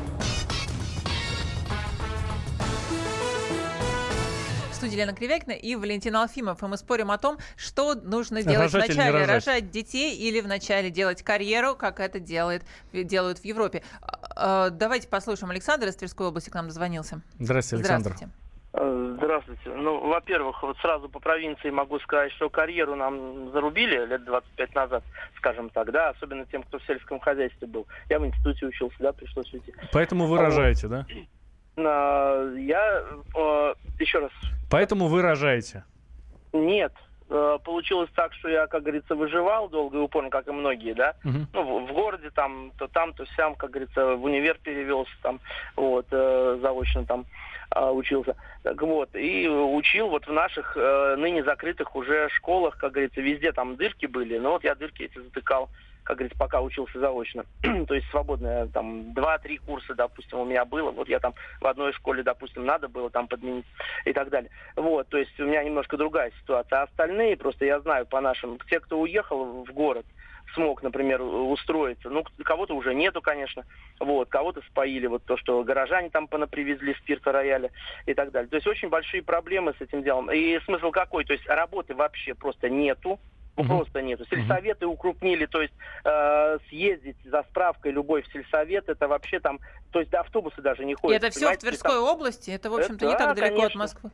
Студии 4.81 4.97
Лена 4.97 5.13
Кривякина 5.13 5.51
и 5.51 5.75
Валентин 5.75 6.15
Алфимов. 6.15 6.63
И 6.63 6.65
мы 6.65 6.75
спорим 6.75 7.11
о 7.11 7.19
том, 7.19 7.37
что 7.55 7.93
нужно 7.93 8.41
делать 8.41 8.73
Рожать 8.73 8.89
вначале. 8.89 9.11
рожать? 9.11 9.47
Рожать 9.47 9.69
детей 9.69 10.17
или 10.17 10.41
вначале 10.41 10.89
делать 10.89 11.21
карьеру, 11.21 11.75
как 11.75 11.99
это 11.99 12.19
делает, 12.19 12.63
делают 12.91 13.37
в 13.37 13.45
Европе. 13.45 13.83
А, 14.01 14.65
а, 14.65 14.69
Давайте 14.71 15.07
послушаем 15.07 15.51
Александра 15.51 15.87
из 15.89 15.95
Тверской 15.97 16.25
области 16.25 16.49
к 16.49 16.55
нам 16.55 16.67
дозвонился. 16.67 17.21
Здравствуйте, 17.37 17.83
Александр. 17.83 18.13
Здравствуйте. 18.15 18.33
Э, 18.73 19.15
Здравствуйте. 19.17 19.69
Ну, 19.69 19.99
во-первых, 20.09 20.63
вот 20.63 20.77
сразу 20.77 21.09
по 21.09 21.19
провинции 21.19 21.69
могу 21.69 21.99
сказать, 21.99 22.31
что 22.31 22.49
карьеру 22.49 22.95
нам 22.95 23.51
зарубили 23.51 24.03
лет 24.07 24.25
25 24.25 24.73
назад, 24.73 25.03
скажем 25.37 25.69
так, 25.69 25.91
да, 25.91 26.09
особенно 26.09 26.47
тем, 26.47 26.63
кто 26.63 26.79
в 26.79 26.83
сельском 26.85 27.19
хозяйстве 27.19 27.67
был. 27.67 27.85
Я 28.09 28.17
в 28.17 28.25
институте 28.25 28.65
учился, 28.65 28.95
да, 28.97 29.13
пришлось 29.13 29.53
уйти. 29.53 29.75
Поэтому 29.93 30.25
вы 30.25 30.39
рожаете, 30.39 30.87
да? 30.87 31.05
А, 31.77 32.53
Я, 32.55 33.03
э, 33.35 33.73
еще 33.99 34.19
раз, 34.19 34.31
Поэтому 34.69 35.07
вы 35.07 35.21
рожаете. 35.21 35.85
нет, 36.53 36.93
Э, 37.33 37.59
получилось 37.63 38.09
так, 38.13 38.33
что 38.33 38.49
я, 38.49 38.67
как 38.67 38.81
говорится, 38.83 39.15
выживал 39.15 39.69
долго 39.69 39.97
и 39.97 40.01
упорно, 40.01 40.29
как 40.29 40.49
и 40.49 40.51
многие, 40.51 40.93
да, 40.93 41.13
Мгм. 41.23 41.47
ну, 41.53 41.63
в, 41.63 41.87
в 41.89 41.93
городе 41.93 42.29
там, 42.31 42.73
то 42.77 42.89
там, 42.89 43.13
то 43.13 43.25
сям, 43.37 43.55
как 43.55 43.69
говорится, 43.71 44.17
в 44.17 44.23
универ 44.25 44.59
перевелся 44.61 45.13
там, 45.21 45.39
вот, 45.77 46.07
э, 46.11 46.59
заочно 46.61 47.05
там 47.05 47.25
а, 47.69 47.93
учился. 47.93 48.35
Так 48.63 48.81
вот, 48.81 49.15
и 49.15 49.47
учил 49.47 50.09
вот 50.09 50.27
в 50.27 50.33
наших 50.33 50.75
э, 50.75 51.15
ныне 51.17 51.41
закрытых 51.45 51.95
уже 51.95 52.27
школах, 52.31 52.75
как 52.75 52.91
говорится, 52.91 53.21
везде 53.21 53.53
там 53.53 53.77
дырки 53.77 54.07
были, 54.07 54.37
но 54.37 54.51
вот 54.51 54.65
я 54.65 54.75
дырки 54.75 55.03
эти 55.03 55.17
затыкал, 55.17 55.69
как 56.03 56.17
говорится, 56.17 56.37
пока 56.37 56.61
учился 56.61 56.99
заочно. 56.99 57.45
То 57.87 57.93
есть 57.93 58.07
свободное, 58.09 58.67
там, 58.67 59.13
два-три 59.13 59.57
курса, 59.57 59.93
допустим, 59.93 60.39
у 60.39 60.45
меня 60.45 60.65
было. 60.65 60.91
Вот 60.91 61.07
я 61.07 61.19
там 61.19 61.33
в 61.59 61.67
одной 61.67 61.93
школе, 61.93 62.23
допустим, 62.23 62.65
надо 62.65 62.87
было 62.87 63.09
там 63.09 63.27
подменить 63.27 63.65
и 64.05 64.13
так 64.13 64.29
далее. 64.29 64.51
Вот, 64.75 65.07
то 65.09 65.17
есть 65.17 65.39
у 65.39 65.45
меня 65.45 65.63
немножко 65.63 65.97
другая 65.97 66.31
ситуация. 66.41 66.79
А 66.79 66.83
остальные, 66.83 67.37
просто 67.37 67.65
я 67.65 67.79
знаю 67.79 68.05
по 68.05 68.21
нашим, 68.21 68.57
те, 68.69 68.79
кто 68.79 68.99
уехал 68.99 69.63
в 69.63 69.71
город, 69.71 70.05
смог, 70.53 70.83
например, 70.83 71.21
устроиться. 71.21 72.09
Ну, 72.09 72.23
кого-то 72.43 72.75
уже 72.75 72.93
нету, 72.93 73.21
конечно. 73.21 73.63
Вот, 73.99 74.29
кого-то 74.29 74.61
споили, 74.63 75.07
вот 75.07 75.23
то, 75.25 75.37
что 75.37 75.63
горожане 75.63 76.09
там 76.09 76.27
понапривезли 76.27 76.93
спирта 76.93 77.31
рояля 77.31 77.71
и 78.05 78.13
так 78.13 78.31
далее. 78.31 78.49
То 78.49 78.55
есть 78.55 78.67
очень 78.67 78.89
большие 78.89 79.23
проблемы 79.23 79.73
с 79.77 79.81
этим 79.81 80.03
делом. 80.03 80.31
И 80.31 80.59
смысл 80.65 80.91
какой? 80.91 81.25
То 81.25 81.33
есть 81.33 81.47
работы 81.47 81.95
вообще 81.95 82.33
просто 82.33 82.69
нету. 82.69 83.19
Ну, 83.57 83.63
Мгм. 83.63 83.77
просто 83.77 84.01
нету. 84.01 84.25
Сельсоветы 84.29 84.87
укрупнили, 84.87 85.45
то 85.45 85.61
есть 85.61 85.73
э, 86.05 86.57
съездить 86.69 87.17
за 87.25 87.43
справкой 87.49 87.91
любой 87.91 88.21
в 88.21 88.27
сельсовет, 88.31 88.87
это 88.87 89.07
вообще 89.09 89.39
там, 89.39 89.59
то 89.91 89.99
есть 89.99 90.13
автобусы 90.13 90.61
даже 90.61 90.85
не 90.85 90.93
И 90.93 90.95
ходят. 90.95 91.17
это 91.21 91.31
все 91.31 91.39
в 91.39 91.43
понимаете, 91.43 91.61
там- 91.61 91.69
Тверской 91.69 91.99
области. 91.99 92.51
Это, 92.51 92.69
в 92.69 92.75
общем-то, 92.75 93.05
не 93.05 93.11
Да, 93.11 93.17
так 93.17 93.35
далеко 93.35 93.55
от 93.55 93.59
конечно. 93.61 93.79
Москвы. 93.79 94.09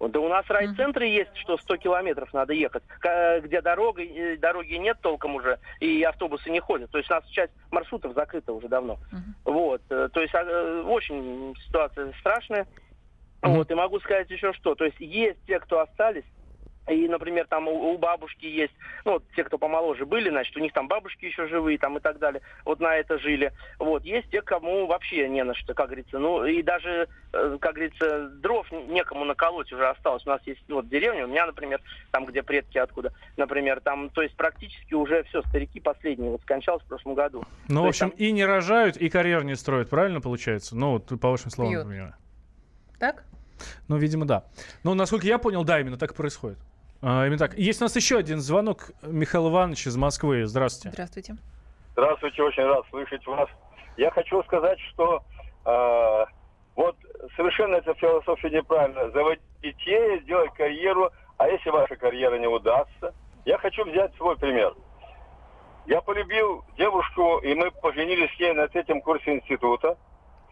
да 0.00 0.18
у 0.20 0.28
нас 0.28 0.46
райцентры 0.48 1.06
есть, 1.06 1.36
что 1.36 1.58
100 1.58 1.76
километров 1.76 2.32
надо 2.32 2.54
ехать, 2.54 2.82
К- 3.00 3.40
где 3.42 3.60
дорога, 3.60 4.02
э, 4.02 4.38
дороги 4.38 4.74
нет 4.74 4.96
толком 5.02 5.34
уже, 5.36 5.58
и 5.80 6.02
автобусы 6.02 6.48
не 6.48 6.60
ходят. 6.60 6.90
То 6.90 6.96
есть 6.98 7.10
у 7.10 7.14
нас 7.14 7.24
часть 7.26 7.52
маршрутов 7.70 8.14
закрыта 8.14 8.52
уже 8.54 8.68
давно. 8.68 8.98
Мгм. 9.12 9.34
Вот, 9.44 9.82
э, 9.90 10.08
то 10.10 10.20
есть 10.22 10.32
э, 10.34 10.82
очень 10.86 11.54
ситуация 11.66 12.12
страшная. 12.20 12.66
Мгм. 13.42 13.56
Вот, 13.56 13.70
и 13.70 13.74
могу 13.74 14.00
сказать 14.00 14.30
еще 14.30 14.54
что. 14.54 14.74
То 14.74 14.86
есть 14.86 14.98
есть 15.00 15.38
те, 15.46 15.60
кто 15.60 15.80
остались, 15.80 16.24
и, 16.88 17.08
например, 17.08 17.46
там 17.46 17.68
у, 17.68 17.92
у 17.92 17.98
бабушки 17.98 18.46
есть, 18.46 18.72
ну, 19.04 19.12
вот 19.12 19.24
те, 19.36 19.44
кто 19.44 19.58
помоложе 19.58 20.06
были, 20.06 20.28
значит, 20.30 20.56
у 20.56 20.60
них 20.60 20.72
там 20.72 20.88
бабушки 20.88 21.26
еще 21.26 21.46
живые, 21.46 21.78
там 21.78 21.96
и 21.98 22.00
так 22.00 22.18
далее, 22.18 22.42
вот 22.64 22.80
на 22.80 22.96
это 22.96 23.18
жили. 23.18 23.52
Вот, 23.78 24.04
есть 24.04 24.30
те, 24.30 24.42
кому 24.42 24.86
вообще 24.86 25.28
не 25.28 25.44
на 25.44 25.54
что, 25.54 25.74
как 25.74 25.86
говорится. 25.86 26.18
Ну, 26.18 26.44
и 26.44 26.62
даже, 26.62 27.08
э, 27.32 27.58
как 27.60 27.74
говорится, 27.74 28.28
дров 28.28 28.66
некому 28.88 29.24
наколоть 29.24 29.72
уже 29.72 29.88
осталось. 29.88 30.26
У 30.26 30.30
нас 30.30 30.40
есть 30.46 30.62
вот 30.68 30.88
деревня, 30.88 31.26
у 31.26 31.28
меня, 31.28 31.46
например, 31.46 31.80
там, 32.10 32.24
где 32.26 32.42
предки 32.42 32.78
откуда, 32.78 33.12
например, 33.36 33.80
там, 33.80 34.10
то 34.10 34.22
есть 34.22 34.34
практически 34.36 34.94
уже 34.94 35.22
все, 35.24 35.42
старики 35.42 35.80
последние, 35.80 36.30
вот 36.30 36.42
скончался 36.42 36.84
в 36.84 36.88
прошлом 36.88 37.14
году. 37.14 37.44
Ну, 37.68 37.76
То 37.76 37.82
в 37.82 37.86
есть 37.86 38.02
общем, 38.02 38.14
и 38.16 38.32
не 38.32 38.44
рожают, 38.44 38.96
и 38.96 39.08
карьер 39.08 39.44
не 39.44 39.54
строят, 39.54 39.90
правильно 39.90 40.20
получается? 40.20 40.76
Ну, 40.76 40.92
вот 40.92 41.20
по 41.20 41.30
вашим 41.30 41.50
словам, 41.50 41.72
Пьют. 41.72 41.86
понимаю. 41.86 42.14
Так? 42.98 43.24
Ну, 43.88 43.96
видимо, 43.96 44.26
да. 44.26 44.44
Ну, 44.82 44.94
насколько 44.94 45.26
я 45.26 45.38
понял, 45.38 45.64
да, 45.64 45.80
именно 45.80 45.98
так 45.98 46.12
и 46.12 46.14
происходит. 46.14 46.58
А, 47.02 47.26
именно 47.26 47.38
так. 47.38 47.56
Есть 47.56 47.80
у 47.80 47.84
нас 47.84 47.96
еще 47.96 48.18
один 48.18 48.40
звонок. 48.40 48.90
Михаил 49.02 49.48
Иванович 49.50 49.86
из 49.86 49.96
Москвы. 49.96 50.46
Здравствуйте. 50.46 50.92
Здравствуйте. 50.94 51.36
Здравствуйте, 51.92 52.42
очень 52.42 52.64
рад 52.64 52.84
слышать 52.90 53.26
вас. 53.26 53.48
Я 53.96 54.10
хочу 54.10 54.42
сказать, 54.44 54.78
что 54.90 55.22
э, 55.64 56.24
вот 56.76 56.96
совершенно 57.36 57.76
эта 57.76 57.94
философия 57.94 58.50
неправильно. 58.50 59.10
Заводить 59.10 59.42
детей, 59.62 60.20
сделать 60.22 60.52
карьеру, 60.54 61.10
а 61.38 61.48
если 61.48 61.70
ваша 61.70 61.96
карьера 61.96 62.38
не 62.38 62.46
удастся? 62.46 63.14
Я 63.44 63.58
хочу 63.58 63.84
взять 63.84 64.14
свой 64.16 64.36
пример. 64.36 64.74
Я 65.86 66.02
полюбил 66.02 66.64
девушку, 66.76 67.38
и 67.38 67.54
мы 67.54 67.70
поженились 67.70 68.34
с 68.36 68.40
ней 68.40 68.52
на 68.52 68.68
третьем 68.68 69.00
курсе 69.00 69.34
института. 69.34 69.96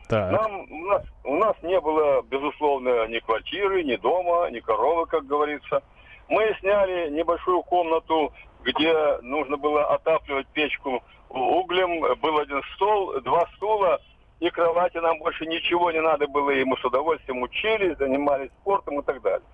Так. 0.09 0.33
Нам, 0.33 0.61
у, 0.71 0.87
нас, 0.87 1.02
у 1.25 1.37
нас 1.37 1.57
не 1.62 1.78
было, 1.81 2.23
безусловно, 2.23 3.07
ни 3.09 3.19
квартиры, 3.19 3.85
ни 3.85 3.97
дома, 3.97 4.50
ни 4.50 4.61
коровы, 4.61 5.07
как 5.07 5.26
говорится. 5.26 5.83
Мы 6.29 6.55
сняли 6.61 7.11
небольшую 7.11 7.63
комнату, 7.63 8.33
где 8.63 9.19
нужно 9.23 9.57
было 9.57 9.85
отапливать 9.95 10.47
печку 10.49 11.03
углем. 11.29 12.01
Был 12.21 12.39
один 12.39 12.63
стол, 12.75 13.21
два 13.21 13.47
стула 13.57 14.01
и 14.41 14.51
кровати. 14.51 14.99
Нам 14.99 15.19
больше 15.19 15.47
ничего 15.47 15.91
не 15.91 16.01
надо 16.01 16.27
было. 16.27 16.51
И 16.51 16.65
мы 16.65 16.77
с 16.77 16.85
удовольствием 16.85 17.43
учились, 17.43 17.97
занимались 17.99 18.51
спортом 18.61 19.01
и 19.01 19.05
так 19.05 19.23
далее. 19.23 19.47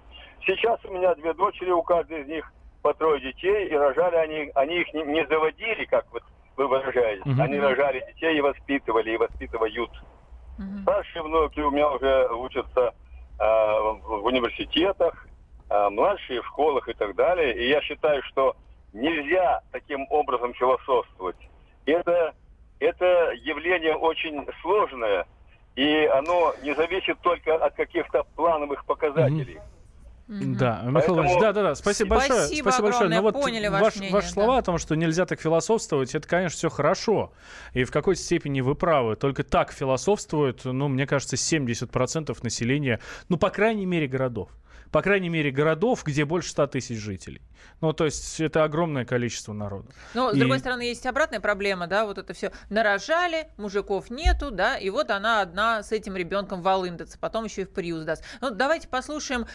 Сейчас 0.46 0.78
у 0.84 0.92
меня 0.92 1.14
две 1.14 1.32
дочери, 1.32 1.70
у 1.70 1.82
каждой 1.82 2.22
из 2.22 2.26
них 2.26 2.52
по 2.82 2.92
трое 2.92 3.20
детей. 3.20 3.68
И 3.68 3.74
рожали 3.74 4.16
они, 4.16 4.50
они 4.54 4.80
их 4.80 4.92
не, 4.92 5.02
не 5.04 5.26
заводили, 5.26 5.84
как 5.84 6.06
вот 6.12 6.22
вы 6.56 6.68
выражаетесь. 6.68 7.24
Мгм. 7.24 7.40
Они 7.40 7.58
рожали 7.58 8.04
детей 8.12 8.38
и 8.38 8.40
воспитывали, 8.40 9.12
и 9.12 9.16
воспитывают. 9.16 9.90
Мгм. 10.58 10.82
Старшие 10.82 11.22
внуки 11.22 11.60
у 11.60 11.70
меня 11.70 11.90
уже 11.90 12.28
учатся 12.32 12.94
э, 13.38 13.42
в 13.42 14.24
университетах, 14.24 15.26
младшие 15.68 16.42
в 16.42 16.46
школах 16.46 16.88
и 16.88 16.92
так 16.92 17.14
далее. 17.14 17.54
И 17.56 17.68
я 17.68 17.80
считаю, 17.82 18.22
что 18.24 18.56
нельзя 18.92 19.60
таким 19.72 20.06
образом 20.10 20.54
философствовать. 20.54 21.36
Это, 21.86 22.34
это 22.78 23.32
явление 23.42 23.96
очень 23.96 24.46
сложное, 24.62 25.26
и 25.76 26.06
оно 26.06 26.54
не 26.62 26.74
зависит 26.74 27.18
только 27.20 27.54
от 27.56 27.74
каких-то 27.74 28.24
плановых 28.36 28.84
показателей. 28.86 29.60
Да, 30.26 30.80
Михаил 30.84 30.92
Поэтому- 30.94 31.16
Иванович, 31.18 31.40
да, 31.40 31.52
да, 31.52 31.62
да, 31.62 31.74
спасибо, 31.74 32.16
большое. 32.16 32.40
Спасибо 32.46 32.62
Спасибо 32.70 32.82
большое. 32.84 33.06
огромное, 33.08 33.16
Но 33.18 33.22
вот 33.22 33.34
поняли 33.34 33.66
ваше 33.68 33.84
ваш- 33.84 33.96
мнение, 33.96 34.14
ваши 34.14 34.28
да. 34.28 34.32
слова 34.32 34.58
о 34.58 34.62
том, 34.62 34.78
что 34.78 34.94
нельзя 34.94 35.26
так 35.26 35.38
философствовать, 35.40 36.14
это, 36.14 36.26
конечно, 36.26 36.56
все 36.56 36.70
хорошо. 36.70 37.32
И 37.74 37.84
в 37.84 37.90
какой-то 37.90 38.20
степени 38.20 38.62
вы 38.62 38.74
правы. 38.74 39.16
Только 39.16 39.42
так 39.44 39.70
философствуют, 39.72 40.64
ну, 40.64 40.88
мне 40.88 41.06
кажется, 41.06 41.36
70% 41.36 42.42
населения, 42.42 43.00
ну, 43.28 43.36
по 43.36 43.50
крайней 43.50 43.84
мере, 43.86 44.06
городов. 44.06 44.48
По 44.90 45.02
крайней 45.02 45.28
мере, 45.28 45.50
городов, 45.50 46.04
где 46.04 46.24
больше 46.24 46.50
100 46.50 46.68
тысяч 46.68 46.96
жителей. 46.98 47.42
Ну, 47.80 47.92
то 47.92 48.04
есть 48.04 48.40
это 48.40 48.62
огромное 48.62 49.04
количество 49.04 49.52
народа. 49.52 49.88
Но, 50.14 50.30
с 50.30 50.36
И- 50.36 50.38
другой 50.38 50.60
стороны, 50.60 50.82
есть 50.82 51.04
обратная 51.04 51.40
проблема, 51.40 51.86
да, 51.88 52.06
вот 52.06 52.16
это 52.16 52.32
все. 52.32 52.52
Нарожали, 52.70 53.48
мужиков 53.56 54.08
нету, 54.10 54.50
да, 54.52 54.78
и 54.78 54.90
вот 54.90 55.10
она 55.10 55.40
одна 55.40 55.82
с 55.82 55.90
этим 55.90 56.16
ребенком 56.16 56.62
волындается, 56.62 57.18
потом 57.18 57.44
еще 57.44 57.62
и 57.62 57.64
в 57.64 57.70
приют 57.70 58.04
даст. 58.04 58.22
Ну, 58.40 58.50
давайте 58.50 58.86
послушаем 58.86 59.46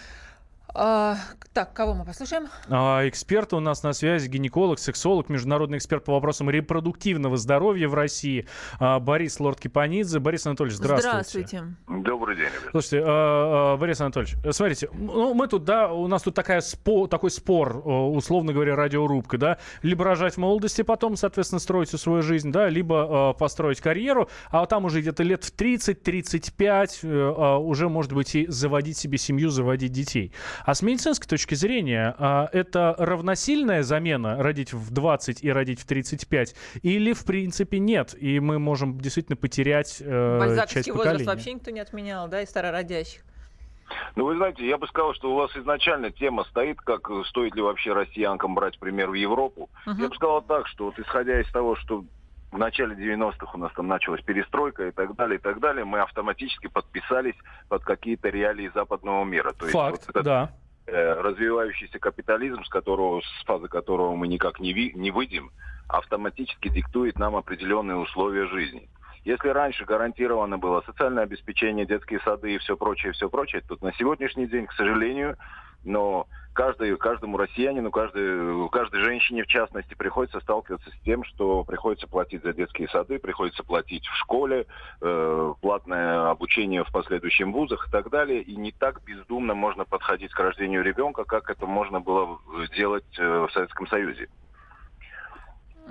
А, 0.76 1.18
так, 1.54 1.74
кого 1.74 1.94
мы 1.94 2.06
послушаем? 2.06 2.48
А, 2.70 3.08
эксперт 3.08 3.54
у 3.54 3.60
нас 3.60 3.82
на 3.82 3.94
связи, 3.94 4.28
гинеколог, 4.28 4.78
сексолог, 4.78 5.30
международный 5.30 5.80
эксперт 5.80 6.04
по 6.06 6.14
вопросам 6.14 6.50
репродуктивного 6.50 7.38
здоровья 7.38 7.88
в 7.88 7.96
России 7.96 8.48
а, 8.80 9.00
Борис 9.00 9.40
Лорд-Кипанидзе. 9.40 10.20
Борис 10.20 10.46
Анатольевич, 10.46 10.78
здравствуйте. 10.78 11.10
Здравствуйте. 11.10 11.64
Добрый 11.88 12.36
день, 12.36 12.46
ребят. 12.46 12.70
Слушайте, 12.72 13.04
а, 13.04 13.74
а, 13.74 13.78
Борис 13.78 14.00
Анатольевич, 14.00 14.36
смотрите, 14.52 14.90
ну, 14.94 15.34
мы 15.34 15.48
тут, 15.48 15.64
да, 15.64 15.92
у 15.92 16.08
нас 16.08 16.22
тут 16.22 16.36
такая 16.36 16.62
спо, 16.62 17.08
такой 17.08 17.32
спор, 17.32 17.82
условно 17.86 18.54
говоря, 18.54 18.76
радиорубка, 18.76 19.38
да, 19.38 19.58
либо 19.82 20.06
рожать 20.06 20.36
в 20.36 20.38
молодости, 20.38 20.84
потом, 20.84 21.16
соответственно, 21.16 21.60
строить 21.60 21.88
всю 21.88 21.98
свою 21.98 22.22
жизнь, 22.22 22.52
да, 22.52 22.70
либо 22.70 23.34
построить 23.34 23.82
карьеру, 23.82 24.30
а 24.52 24.66
там 24.68 24.86
уже 24.86 25.02
где-то 25.02 25.24
лет 25.24 25.44
в 25.44 25.56
30-35 25.56 27.00
э, 27.04 27.58
уже, 27.58 27.90
может 27.90 28.14
быть, 28.14 28.36
и 28.36 28.46
заводить 28.48 28.98
себе 28.98 29.18
семью, 29.18 29.50
заводить 29.50 29.92
детей. 29.92 30.32
А 30.66 30.74
с 30.74 30.82
медицинской 30.82 31.28
точки 31.28 31.56
зрения, 31.56 32.16
а, 32.18 32.50
это 32.51 32.96
равносильная 32.98 33.84
замена 33.84 34.42
родить 34.42 34.74
в 34.74 34.92
20 34.92 35.44
и 35.44 35.51
родить 35.51 35.80
в 35.82 35.86
35? 35.86 36.56
Или, 36.82 37.13
в 37.13 37.25
принципе, 37.25 37.80
нет? 37.80 38.16
И 38.20 38.39
мы 38.39 38.60
можем 38.60 39.00
действительно 39.00 39.36
потерять 39.36 39.98
э, 40.00 40.58
часть 40.68 40.88
возраст 40.89 40.98
поколения? 40.98 41.25
вообще 41.25 41.54
никто 41.54 41.72
не 41.72 41.80
отменял, 41.80 42.28
да, 42.28 42.42
и 42.42 42.46
старородящих. 42.46 43.24
Ну, 44.16 44.25
вы 44.25 44.36
знаете, 44.36 44.68
я 44.68 44.78
бы 44.78 44.88
сказал, 44.88 45.13
что 45.13 45.32
у 45.32 45.36
вас 45.36 45.56
изначально 45.56 46.12
тема 46.12 46.44
стоит, 46.46 46.80
как 46.82 47.10
э, 47.10 47.24
стоит 47.28 47.56
ли 47.56 47.62
вообще 47.62 47.94
россиянкам 47.94 48.56
брать 48.56 48.78
пример 48.80 49.10
в 49.10 49.13
Европу. 49.13 49.70
Мгм. 49.86 50.01
Я 50.01 50.10
бы 50.10 50.16
сказал 50.16 50.42
так, 50.42 50.68
что 50.68 50.86
вот 50.86 51.00
исходя 51.00 51.39
из 51.42 51.50
того, 51.51 51.75
что 51.75 52.04
в 52.51 52.58
начале 52.58 52.96
90-х 52.96 53.51
у 53.53 53.58
нас 53.58 53.72
там 53.74 53.88
началась 53.88 54.22
перестройка 54.22 54.88
и 54.88 54.91
так 54.91 55.15
далее, 55.15 55.38
и 55.38 55.41
так 55.41 55.60
далее, 55.60 55.86
мы 55.86 56.00
автоматически 56.00 56.68
подписались 56.68 57.36
под 57.68 57.84
какие-то 57.84 58.29
реалии 58.29 58.72
западного 58.74 59.24
мира. 59.24 59.53
То 59.53 59.65
есть 59.65 59.74
Факт, 59.74 60.08
вот 60.08 60.10
этот, 60.10 60.24
да. 60.24 60.51
э, 60.88 61.13
развивающийся 61.22 62.00
капитализм, 62.00 62.63
с 62.63 62.70
которого, 62.70 63.22
с 63.22 63.46
фазы 63.46 63.68
которого 63.68 64.15
мы 64.15 64.27
никак 64.27 64.60
не, 64.60 64.74
ви- 64.74 64.94
не 64.96 65.12
выйдем, 65.12 65.51
автоматически 65.88 66.70
диктует 66.70 67.20
нам 67.20 67.36
определенные 67.36 67.98
условия 67.98 68.48
жизни. 68.48 68.89
Если 69.26 69.50
раньше 69.50 69.86
гарантировано 69.86 70.58
было 70.58 70.82
социальное 70.82 71.24
обеспечение, 71.24 71.86
детские 71.86 72.20
сады 72.22 72.56
и 72.56 72.58
все 72.58 72.78
прочее, 72.78 73.12
все 73.12 73.30
прочее, 73.30 73.62
то 73.68 73.78
на 73.82 73.94
сегодняшний 73.94 74.48
день, 74.48 74.66
к 74.66 74.74
сожалению, 74.74 75.38
но 75.84 76.28
каждый, 76.54 76.96
каждому 76.98 77.38
россиянину, 77.38 77.92
каждой, 77.92 78.70
каждой 78.70 79.02
женщине 79.02 79.44
в 79.44 79.48
частности 79.48 79.94
приходится 79.94 80.40
сталкиваться 80.42 80.90
с 80.90 81.00
тем, 81.06 81.24
что 81.24 81.64
приходится 81.64 82.08
платить 82.08 82.44
за 82.44 82.54
детские 82.54 82.90
сады, 82.90 83.20
приходится 83.20 83.64
платить 83.64 84.06
в 84.06 84.16
школе, 84.18 84.66
э, 85.02 85.54
платное 85.62 86.30
обучение 86.30 86.84
в 86.84 86.92
последующем 86.92 87.54
вузах 87.54 87.88
и 87.88 87.92
так 87.92 88.10
далее. 88.10 88.42
И 88.42 88.56
не 88.56 88.72
так 88.72 89.02
бездумно 89.04 89.54
можно 89.54 89.86
подходить 89.86 90.32
к 90.32 90.40
рождению 90.40 90.84
ребенка, 90.84 91.24
как 91.24 91.50
это 91.50 91.66
можно 91.66 92.02
было 92.02 92.40
делать 92.76 93.06
э, 93.18 93.48
в 93.50 93.52
Советском 93.54 93.88
Союзе. 93.88 94.28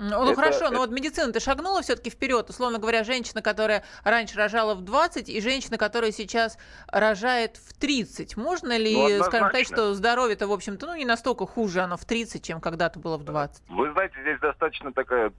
Ну, 0.01 0.23
Это- 0.23 0.35
хорошо, 0.35 0.65
это- 0.65 0.73
но 0.73 0.79
вот 0.79 0.91
медицина-то 0.91 1.41
шагнула 1.41 1.81
все-таки 1.81 2.09
вперед. 2.09 2.49
Условно 2.49 2.79
говоря, 2.79 3.03
женщина, 3.03 3.41
которая 3.41 3.83
раньше 4.05 4.37
рожала 4.37 4.73
в 4.73 4.81
20, 4.81 5.27
и 5.27 5.41
женщина, 5.41 5.77
которая 5.77 6.11
сейчас 6.11 6.57
рожает 6.87 7.57
в 7.57 7.77
30. 7.77 8.37
Можно 8.37 8.77
ли, 8.77 8.95
Ну, 8.95 9.23
скажем 9.23 9.51
так, 9.51 9.65
что 9.65 9.93
здоровье-то, 9.93 10.47
в 10.47 10.53
общем-то, 10.53 10.87
ну, 10.87 10.95
не 10.95 11.05
настолько 11.05 11.45
хуже 11.45 11.81
оно 11.81 11.97
в 11.97 12.05
30, 12.05 12.45
чем 12.45 12.61
когда-то 12.61 12.97
было 12.99 13.17
в 13.17 13.23
20? 13.25 13.61
Вы 13.69 13.91
знаете, 13.91 14.15
здесь 14.21 14.39
достаточно 14.39 14.93
такая 14.93 15.31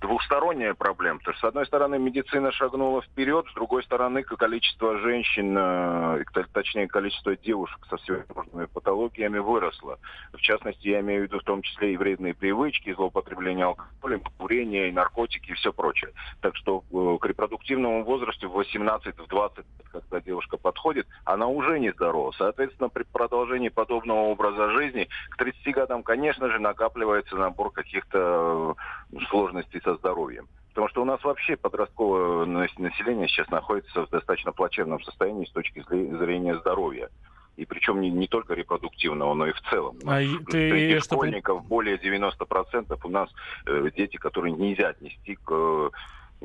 двухсторонняя 0.00 0.74
проблема. 0.74 1.18
Потому 1.18 1.36
что, 1.36 1.46
с 1.46 1.48
одной 1.48 1.66
стороны, 1.66 1.98
медицина 1.98 2.50
шагнула 2.52 3.02
вперед, 3.02 3.46
с 3.50 3.54
другой 3.54 3.84
стороны, 3.84 4.22
количество 4.22 4.98
женщин, 4.98 5.56
э, 5.56 6.24
точнее, 6.52 6.88
количество 6.88 7.36
девушек 7.36 7.78
со 7.88 7.96
всевозможными 7.98 8.66
патологиями 8.66 9.38
выросло. 9.38 9.98
В 10.32 10.38
частности, 10.40 10.88
я 10.88 11.00
имею 11.00 11.22
в 11.22 11.24
виду 11.24 11.38
в 11.40 11.44
том 11.44 11.62
числе 11.62 11.92
и 11.94 11.96
вредные 11.96 12.34
привычки, 12.34 12.92
злоупотребление 12.94 13.66
алкоголем, 13.76 14.22
курение, 14.38 14.92
наркотики 14.92 15.50
и 15.50 15.54
все 15.54 15.72
прочее. 15.72 16.12
Так 16.40 16.56
что 16.56 16.84
э, 16.90 17.18
к 17.20 17.26
репродуктивному 17.26 18.04
возрасту 18.04 18.48
в 18.48 18.58
18-20, 18.58 19.64
когда 19.92 20.20
девушка 20.20 20.56
подходит, 20.56 21.06
она 21.24 21.46
уже 21.46 21.78
нездорова. 21.78 22.32
Соответственно, 22.36 22.88
при 22.88 23.04
продолжении 23.04 23.68
подобного 23.68 24.20
образа 24.20 24.70
жизни 24.70 25.08
к 25.30 25.36
30 25.36 25.74
годам, 25.74 26.02
конечно 26.02 26.50
же, 26.50 26.58
накапливается 26.58 27.36
набор 27.36 27.70
каких-то 27.72 28.76
э, 29.12 29.18
сложностей 29.28 29.80
со 29.82 29.96
здоровьем. 29.96 30.48
Потому 30.70 30.88
что 30.88 31.02
у 31.02 31.04
нас 31.06 31.24
вообще 31.24 31.56
подростковое 31.56 32.44
нас- 32.44 32.76
население 32.76 33.28
сейчас 33.28 33.48
находится 33.48 34.04
в 34.04 34.10
достаточно 34.10 34.52
плачевном 34.52 35.02
состоянии 35.02 35.46
с 35.46 35.52
точки 35.52 35.78
зре- 35.88 36.16
зрения 36.18 36.54
здоровья. 36.56 37.08
И 37.56 37.64
причем 37.64 38.00
не, 38.00 38.10
не 38.10 38.28
только 38.28 38.54
репродуктивного, 38.54 39.32
но 39.34 39.46
и 39.46 39.52
в 39.52 39.60
целом. 39.70 39.96
А 40.06 40.20
ты 40.20 40.70
Среди 40.70 40.98
что- 41.00 41.14
школьников 41.16 41.64
более 41.66 41.96
90% 41.96 42.98
у 43.02 43.08
нас 43.08 43.30
э, 43.66 43.90
дети, 43.96 44.16
которые 44.16 44.52
нельзя 44.52 44.88
отнести 44.88 45.36
к 45.36 45.50
э, 45.50 45.90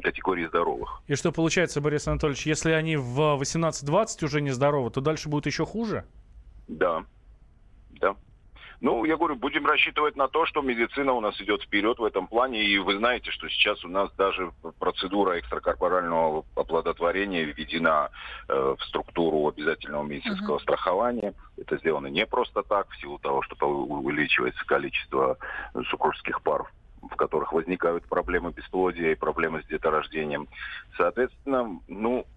категории 0.01 0.47
здоровых. 0.47 1.01
И 1.07 1.15
что 1.15 1.31
получается, 1.33 1.81
Борис 1.81 2.07
Анатольевич, 2.07 2.45
если 2.45 2.71
они 2.71 2.95
в 2.95 3.19
18-20 3.41 4.23
уже 4.25 4.41
нездоровы, 4.41 4.89
то 4.89 5.01
дальше 5.01 5.27
будет 5.27 5.45
еще 5.45 5.65
хуже? 5.65 6.05
Да, 6.69 7.03
да. 7.99 8.15
Ну, 8.81 9.05
я 9.05 9.15
говорю, 9.15 9.35
будем 9.35 9.67
рассчитывать 9.67 10.15
на 10.15 10.27
то, 10.27 10.47
что 10.47 10.61
медицина 10.61 11.13
у 11.13 11.21
нас 11.21 11.39
идет 11.39 11.61
вперед 11.61 11.99
в 11.99 12.03
этом 12.03 12.25
плане. 12.25 12.63
И 12.63 12.79
вы 12.79 12.97
знаете, 12.97 13.29
что 13.29 13.47
сейчас 13.47 13.85
у 13.85 13.87
нас 13.87 14.11
даже 14.17 14.51
процедура 14.79 15.39
экстракорпорального 15.39 16.43
оплодотворения 16.55 17.43
введена 17.43 18.09
э, 18.49 18.75
в 18.77 18.83
структуру 18.85 19.47
обязательного 19.47 20.03
медицинского 20.03 20.57
страхования. 20.57 21.35
Это 21.57 21.77
сделано 21.77 22.07
не 22.07 22.25
просто 22.25 22.63
так, 22.63 22.89
в 22.89 22.99
силу 22.99 23.19
того, 23.19 23.43
что 23.43 23.55
увеличивается 23.67 24.65
количество 24.65 25.37
супружеских 25.89 26.41
пар 26.41 26.65
в 27.01 27.15
которых 27.15 27.51
возникают 27.51 28.05
проблемы 28.05 28.51
бесплодия 28.51 29.11
и 29.11 29.15
проблемы 29.15 29.63
с 29.63 29.65
деторождением. 29.65 30.47
Соответственно, 30.97 31.79
ну, 31.87 32.27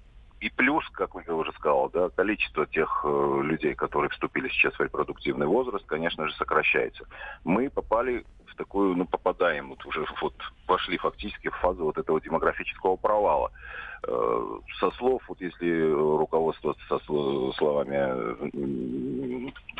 и 0.41 0.51
плюс, 0.51 0.85
как 0.91 1.11
я 1.27 1.35
уже 1.35 1.53
сказал, 1.53 1.89
да, 1.91 2.11
количество 2.11 2.67
тех 2.67 3.01
э, 3.05 3.41
людей, 3.43 3.75
которые 3.75 4.11
вступили 4.11 4.49
сейчас 4.49 4.75
в 4.75 4.81
репродуктивный 4.81 5.47
возраст, 5.47 5.87
конечно 5.87 6.29
же, 6.29 6.35
сокращается. 6.35 7.07
Мы 7.45 7.71
попали 7.71 8.25
в 8.47 8.55
такую, 8.57 8.95
ну, 8.95 9.07
попадаем, 9.07 9.71
вот 9.71 9.85
уже 9.87 10.05
вот 10.21 10.35
вошли 10.67 10.99
фактически 10.99 11.49
в 11.49 11.57
фазу 11.57 11.85
вот 11.85 11.99
этого 11.99 12.21
демографического 12.21 12.97
провала. 12.97 13.51
Э, 14.07 14.59
со 14.81 14.91
слов, 14.93 15.23
вот 15.29 15.41
если 15.41 15.91
руководствоваться 15.91 16.85
со 16.89 16.97
сло- 16.97 17.53
словами 17.55 17.97
э, 17.97 18.49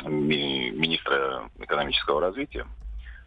ми- 0.09 0.71
министра 0.71 1.49
экономического 1.59 2.21
развития, 2.21 2.65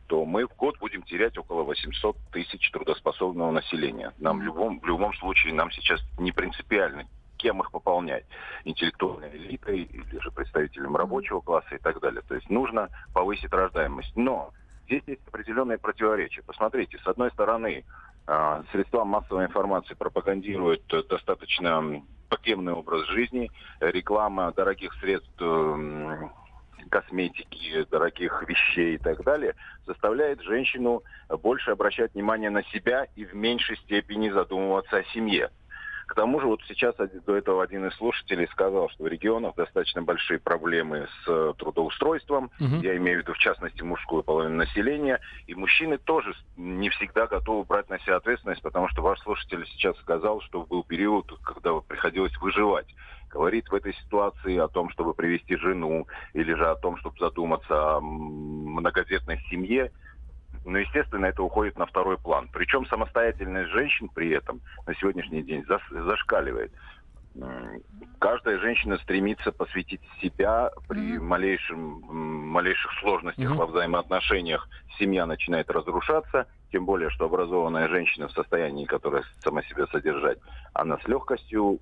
то 0.09 0.25
мы 0.25 0.47
в 0.47 0.57
год 0.57 0.79
будем 0.79 1.03
терять 1.03 1.37
около 1.39 1.63
800 1.63 2.17
тысяч 2.33 2.71
трудоспособного 2.73 3.51
населения. 3.51 4.13
Нам 4.19 4.41
в 4.41 4.43
любом, 4.43 4.81
в 4.81 4.87
любом 4.87 5.13
случае, 5.15 5.53
нам 5.53 5.71
сейчас 5.71 6.01
не 6.19 6.33
принципиально, 6.33 7.07
кем 7.39 7.61
их 7.61 7.71
пополнять. 7.71 8.25
Интеллектуальной 8.65 9.31
элитой 9.31 9.83
или 9.83 10.19
же 10.21 10.31
представителем 10.31 10.97
рабочего 10.97 11.41
класса 11.41 11.75
и 11.75 11.79
так 11.79 12.01
далее. 12.01 12.23
То 12.29 12.35
есть 12.35 12.51
нужно 12.51 12.89
повысить 13.15 13.53
рождаемость. 13.53 14.15
Но 14.17 14.53
здесь 14.87 15.03
есть 15.07 15.27
определенные 15.27 15.79
противоречия. 15.79 16.43
Посмотрите, 16.43 16.99
с 16.99 17.07
одной 17.07 17.31
стороны, 17.31 17.85
а, 18.27 18.63
средства 18.73 19.05
массовой 19.05 19.47
информации 19.47 19.95
пропагандируют 19.95 20.83
достаточно 21.09 21.69
м, 21.69 22.05
покемный 22.29 22.75
образ 22.75 23.07
жизни, 23.07 23.51
реклама 23.81 24.53
дорогих 24.53 24.93
средств 25.01 25.43
косметики, 26.91 27.85
дорогих 27.91 28.43
вещей 28.49 28.95
и 28.95 28.99
так 28.99 29.23
далее, 29.25 29.55
заставляет 29.87 30.43
женщину 30.43 31.03
больше 31.43 31.71
обращать 31.71 32.15
внимание 32.15 32.51
на 32.51 32.63
себя 32.65 33.07
и 33.17 33.25
в 33.25 33.35
меньшей 33.35 33.77
степени 33.79 34.31
задумываться 34.31 34.99
о 34.99 35.05
семье. 35.05 35.51
К 36.09 36.15
тому 36.15 36.41
же 36.41 36.47
вот 36.47 36.63
сейчас 36.67 36.95
до 36.97 37.37
этого 37.37 37.63
один 37.63 37.87
из 37.87 37.95
слушателей 37.97 38.49
сказал, 38.49 38.89
что 38.89 39.05
в 39.05 39.07
регионах 39.07 39.55
достаточно 39.57 40.01
большие 40.01 40.39
проблемы 40.39 41.07
с 41.07 41.29
э, 41.29 41.53
трудоустройством. 41.59 42.51
Мгм. 42.59 42.81
Я 42.81 42.97
имею 42.97 43.19
в 43.19 43.23
виду, 43.23 43.35
в 43.35 43.39
частности, 43.39 43.83
мужскую 43.83 44.23
половину 44.23 44.57
населения. 44.57 45.21
И 45.47 45.55
мужчины 45.55 45.99
тоже 45.99 46.33
не 46.57 46.89
всегда 46.89 47.27
готовы 47.27 47.65
брать 47.65 47.91
на 47.91 47.99
себя 48.01 48.17
ответственность, 48.17 48.63
потому 48.63 48.89
что 48.89 49.03
ваш 49.03 49.21
слушатель 49.21 49.67
сейчас 49.67 49.99
сказал, 49.99 50.41
что 50.41 50.63
был 50.63 50.83
период, 50.83 51.31
когда 51.45 51.75
приходилось 51.81 52.37
выживать. 52.39 52.89
Говорит 53.29 53.69
в 53.69 53.75
этой 53.75 53.93
ситуации 53.93 54.57
о 54.57 54.69
том, 54.69 54.89
чтобы 54.89 55.13
привести 55.13 55.57
жену, 55.57 56.07
или 56.33 56.55
же 56.55 56.71
о 56.71 56.77
том, 56.77 56.97
чтобы 56.97 57.19
задуматься 57.19 57.97
о 57.97 58.01
многодетной 58.01 59.41
семье. 59.51 59.93
Но, 60.65 60.79
естественно, 60.79 61.27
это 61.27 61.43
уходит 61.43 61.79
на 61.79 61.87
второй 61.87 62.19
план. 62.19 62.49
Причем 62.53 62.87
самостоятельность 62.87 63.71
женщин 63.71 64.09
при 64.15 64.31
этом 64.31 64.61
на 64.87 64.95
сегодняшний 64.95 65.43
день 65.43 65.65
зас- 65.69 66.03
зашкаливает. 66.05 66.73
Каждая 68.19 68.59
женщина 68.59 68.99
стремится 68.99 69.53
посвятить 69.53 70.01
себя 70.21 70.71
при 70.89 71.19
малейшем, 71.19 71.99
м, 72.09 72.49
малейших 72.49 72.91
сложностях 73.01 73.51
Мгм. 73.51 73.57
во 73.59 73.67
взаимоотношениях. 73.67 74.69
Семья 74.99 75.25
начинает 75.27 75.71
разрушаться, 75.71 76.47
тем 76.71 76.85
более, 76.85 77.11
что 77.11 77.27
образованная 77.27 77.89
женщина 77.89 78.29
в 78.29 78.33
состоянии, 78.33 78.85
которая 78.85 79.25
сама 79.43 79.63
себя 79.63 79.87
содержать, 79.87 80.39
она 80.73 80.99
с 80.99 81.09
легкостью, 81.09 81.79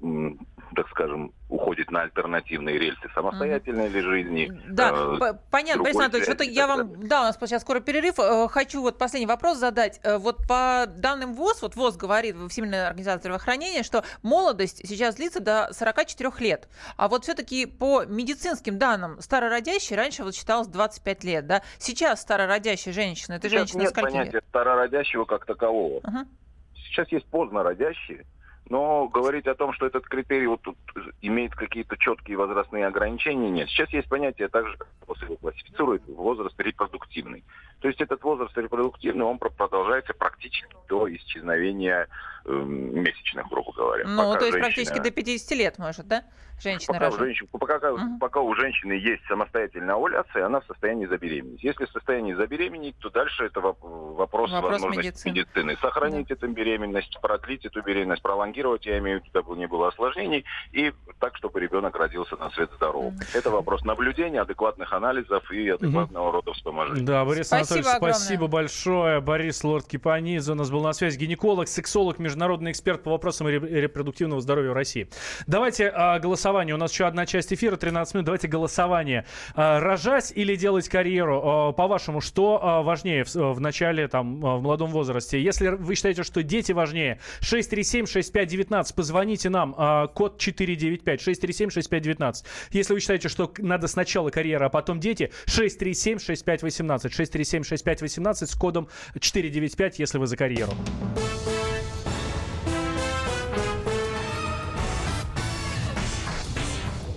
так 0.75 0.89
скажем, 0.91 1.33
уходит 1.49 1.91
на 1.91 2.03
альтернативные 2.03 2.79
рельсы 2.79 3.09
самостоятельной 3.15 3.89
ли 3.89 4.01
жизни. 4.01 4.53
Да, 4.69 5.17
э, 5.21 5.35
понятно, 5.51 5.83
Борис 5.83 5.97
Анатольевич, 5.97 6.41
и 6.41 6.51
я 6.51 6.67
вам, 6.67 6.89
далее. 6.89 7.09
да, 7.09 7.21
у 7.21 7.25
нас 7.25 7.39
сейчас 7.41 7.63
скоро 7.63 7.81
перерыв, 7.81 8.19
Э, 8.19 8.49
хочу 8.49 8.83
вот 8.83 8.99
последний 8.99 9.27
вопрос 9.27 9.59
задать. 9.59 10.01
Э, 10.03 10.19
Вот 10.19 10.47
по 10.49 10.87
данным 10.89 11.35
ВОЗ, 11.35 11.63
вот 11.63 11.77
ВОЗ 11.77 11.97
говорит, 11.97 12.37
Всемирная 12.51 12.89
организация 12.89 13.21
здравоохранения, 13.21 13.83
что 13.83 14.05
молодость 14.23 14.87
сейчас 14.87 15.17
длится 15.17 15.41
до 15.41 15.69
44 15.73 16.33
лет. 16.41 16.69
А 16.97 17.09
вот 17.09 17.25
все-таки 17.25 17.67
по 17.67 18.05
медицинским 18.05 18.79
данным, 18.79 19.21
старородящий 19.21 19.97
раньше 19.97 20.25
вот 20.25 20.35
считалось 20.35 20.69
25 20.69 21.25
лет, 21.25 21.47
да? 21.47 21.63
Сейчас 21.79 22.23
старородящая 22.23 22.93
женщина, 22.93 23.35
это 23.35 23.49
Сейчас 23.49 23.61
женщина 23.61 23.81
нет 23.83 23.91
скольки 23.91 24.13
понятия 24.13 24.33
лет? 24.33 24.45
Старородящего 24.81 25.25
как 25.25 25.47
такового. 25.47 26.01
Ага. 26.05 26.27
Сейчас 26.75 27.11
есть 27.11 27.27
поздно 27.27 27.63
родящие, 27.63 28.25
но 28.69 29.09
говорить 29.09 29.47
о 29.47 29.55
том, 29.55 29.73
что 29.73 29.87
этот 29.87 30.05
критерий 30.07 30.47
вот 30.47 30.61
тут 30.63 30.77
имеет 31.23 31.55
какие-то 31.55 31.97
четкие 31.97 32.37
возрастные 32.37 32.87
ограничения, 32.87 33.51
нет. 33.51 33.69
Сейчас 33.69 33.89
есть 33.91 34.09
понятие 34.09 34.49
также, 34.49 34.77
ВОЗ 35.07 35.23
его 35.23 35.37
классифицирует, 35.37 36.03
возраст 36.09 36.59
репродуктивный. 36.61 37.45
То 37.81 37.89
есть 37.89 38.01
этот 38.01 38.23
возраст 38.23 38.57
репродуктивный, 38.57 39.25
он 39.25 39.39
про- 39.39 39.51
продолжается 39.51 40.15
практически 40.15 40.75
до 40.89 41.13
исчезновения 41.15 42.09
эм, 42.45 43.03
месячных, 43.03 43.49
грубо 43.49 43.73
говоря. 43.73 44.05
Ну, 44.07 44.17
Пока 44.17 44.39
то 44.41 44.45
есть 44.47 44.53
женщина- 44.59 44.75
практически 44.75 44.99
до 45.03 45.11
50 45.11 45.55
лет, 45.57 45.79
может, 45.79 46.07
да? 46.07 46.25
Женщина 46.59 46.95
Пока 46.95 47.09
у, 47.09 47.11
рожает. 47.11 47.27
женщин- 47.37 47.49
пока, 47.53 47.93
Мгм. 47.93 48.19
пока 48.19 48.41
у 48.41 48.55
женщины 48.55 48.93
есть 48.93 49.23
самостоятельная 49.29 49.95
овуляция, 49.95 50.47
она 50.47 50.61
в 50.61 50.65
состоянии 50.67 51.07
забеременеть. 51.07 51.63
Если 51.63 51.85
в 51.85 51.91
состоянии 51.91 52.33
забеременеть, 52.35 52.97
то 52.99 53.11
дальше 53.11 53.45
это 53.45 53.61
воп- 53.61 53.77
вопрос, 54.17 54.51
Вопрос 54.51 54.73
возможности 54.73 55.29
медицины. 55.29 55.33
медицины. 55.33 55.77
Сохранить 55.81 56.31
эту 56.31 56.49
беременность, 56.49 57.19
продлить 57.21 57.65
эту 57.67 57.83
беременность, 57.83 58.23
пролонгировать, 58.23 58.87
я 58.87 58.99
имею 58.99 59.21
в 59.21 59.25
виду, 59.25 59.31
дабы 59.35 59.57
не 59.57 59.67
было 59.67 59.89
осложнений, 59.89 60.45
и 60.73 60.93
так, 61.21 61.37
чтобы 61.37 61.61
ребенок 61.61 61.95
родился 61.97 62.37
на 62.37 62.51
свет 62.51 62.71
здоровым. 62.77 63.15
Мгм. 63.15 63.21
Это 63.35 63.51
вопрос 63.51 63.85
наблюдения, 63.85 64.41
адекватных 64.41 64.93
анализов 64.93 65.51
и 65.53 65.69
адекватного 65.69 66.33
рода 66.33 66.53
вспоможения. 66.55 67.05
Да, 67.05 67.25
Борис 67.25 67.49
Спасибо 67.49 67.57
Анатольевич, 67.61 67.87
огромное. 67.97 68.15
спасибо 68.15 68.47
большое. 68.47 69.21
Борис 69.21 69.63
Лорд 69.65 69.87
Кипанидзе 69.87 70.53
у 70.53 70.55
нас 70.55 70.71
был 70.71 70.83
на 70.83 70.93
связи. 70.95 71.19
Гинеколог, 71.19 71.69
сексолог, 71.69 72.19
международный 72.19 72.71
эксперт 72.71 73.03
по 73.03 73.11
вопросам 73.11 73.47
ре- 73.47 73.59
репродуктивного 73.59 74.41
здоровья 74.41 74.71
в 74.71 74.75
России. 74.75 75.09
Давайте 75.47 75.89
а, 75.95 76.19
голосование. 76.47 76.75
У 76.77 76.79
нас 76.79 76.93
еще 76.93 77.07
одна 77.07 77.27
часть 77.27 77.53
эфира, 77.53 77.77
13 77.77 78.15
минут. 78.15 78.27
Давайте 78.27 78.47
голосование. 78.47 79.25
А, 79.55 79.81
рожать 79.81 80.33
или 80.35 80.55
делать 80.55 80.89
карьеру? 80.89 81.43
А, 81.43 81.73
по-вашему, 81.73 82.21
что 82.21 82.61
а, 82.63 82.83
важнее 82.83 83.25
в, 83.25 83.61
начале, 83.61 84.07
там, 84.07 84.41
в 84.41 84.63
молодом 84.63 84.91
возрасте? 84.91 85.43
Если 85.43 85.69
вы 85.69 85.97
считаете, 85.97 86.23
что 86.23 86.45
дети 86.45 86.71
важнее, 86.71 87.19
637-6519, 87.41 88.95
позвоните 88.95 89.49
нам, 89.51 89.75
код 90.15 90.39
495, 90.39 91.27
637-6519. 91.27 92.35
Если 92.71 92.95
вы 92.95 93.01
считаете, 93.01 93.29
что 93.29 93.53
надо 93.59 93.89
сначала 93.89 94.31
карьера, 94.31 94.67
а 94.67 94.69
потом 94.69 95.01
дети, 95.01 95.33
637-6518, 95.47 97.11
637-6518 97.11 98.47
с 98.47 98.55
кодом 98.55 98.89
495, 99.19 99.99
если 99.99 100.19
вы 100.19 100.27
за 100.27 100.37
карьеру. 100.37 100.73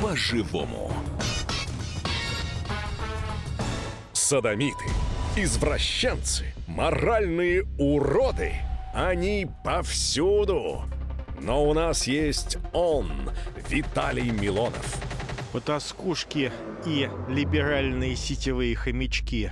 По-живому. 0.09 0.91
Садомиты, 4.11 4.85
извращенцы, 5.35 6.45
моральные 6.65 7.67
уроды. 7.77 8.53
Они 8.95 9.47
повсюду. 9.63 10.81
Но 11.39 11.63
у 11.63 11.75
нас 11.75 12.07
есть 12.07 12.57
он, 12.73 13.29
Виталий 13.69 14.31
Милонов. 14.31 14.97
Потаскушки 15.53 16.51
и 16.87 17.07
либеральные 17.27 18.15
сетевые 18.15 18.75
хомячки. 18.75 19.51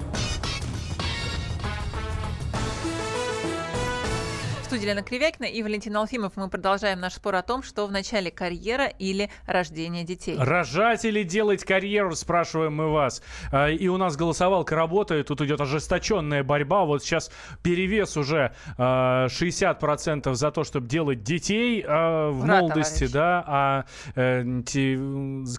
Студии 4.71 4.85
Лена 4.85 5.03
Кривякина 5.03 5.47
и 5.47 5.61
Валентин 5.63 5.97
Алфимов. 5.97 6.37
Мы 6.37 6.47
продолжаем 6.47 7.01
наш 7.01 7.15
спор 7.15 7.35
о 7.35 7.41
том, 7.41 7.61
что 7.61 7.85
в 7.87 7.91
начале 7.91 8.31
карьера 8.31 8.85
или 8.85 9.29
рождение 9.45 10.05
детей. 10.05 10.37
Рожать 10.39 11.03
или 11.03 11.23
делать 11.23 11.65
карьеру, 11.65 12.15
спрашиваем 12.15 12.75
мы 12.75 12.89
вас. 12.89 13.21
А, 13.51 13.67
И 13.67 13.89
у 13.89 13.97
нас 13.97 14.15
голосовалка 14.15 14.73
работает, 14.77 15.27
тут 15.27 15.41
идет 15.41 15.59
ожесточенная 15.59 16.45
борьба. 16.45 16.85
Вот 16.85 17.03
сейчас 17.03 17.31
перевес 17.63 18.15
уже 18.15 18.53
а, 18.77 19.25
60% 19.25 20.33
за 20.35 20.51
то, 20.51 20.63
чтобы 20.63 20.87
делать 20.87 21.21
детей 21.21 21.83
а, 21.85 22.31
в 22.31 22.45
Ура, 22.45 22.61
молодости, 22.61 23.07
товарищи. 23.07 23.13
да, 23.13 23.43
а 23.45 23.85
э, 24.15 24.61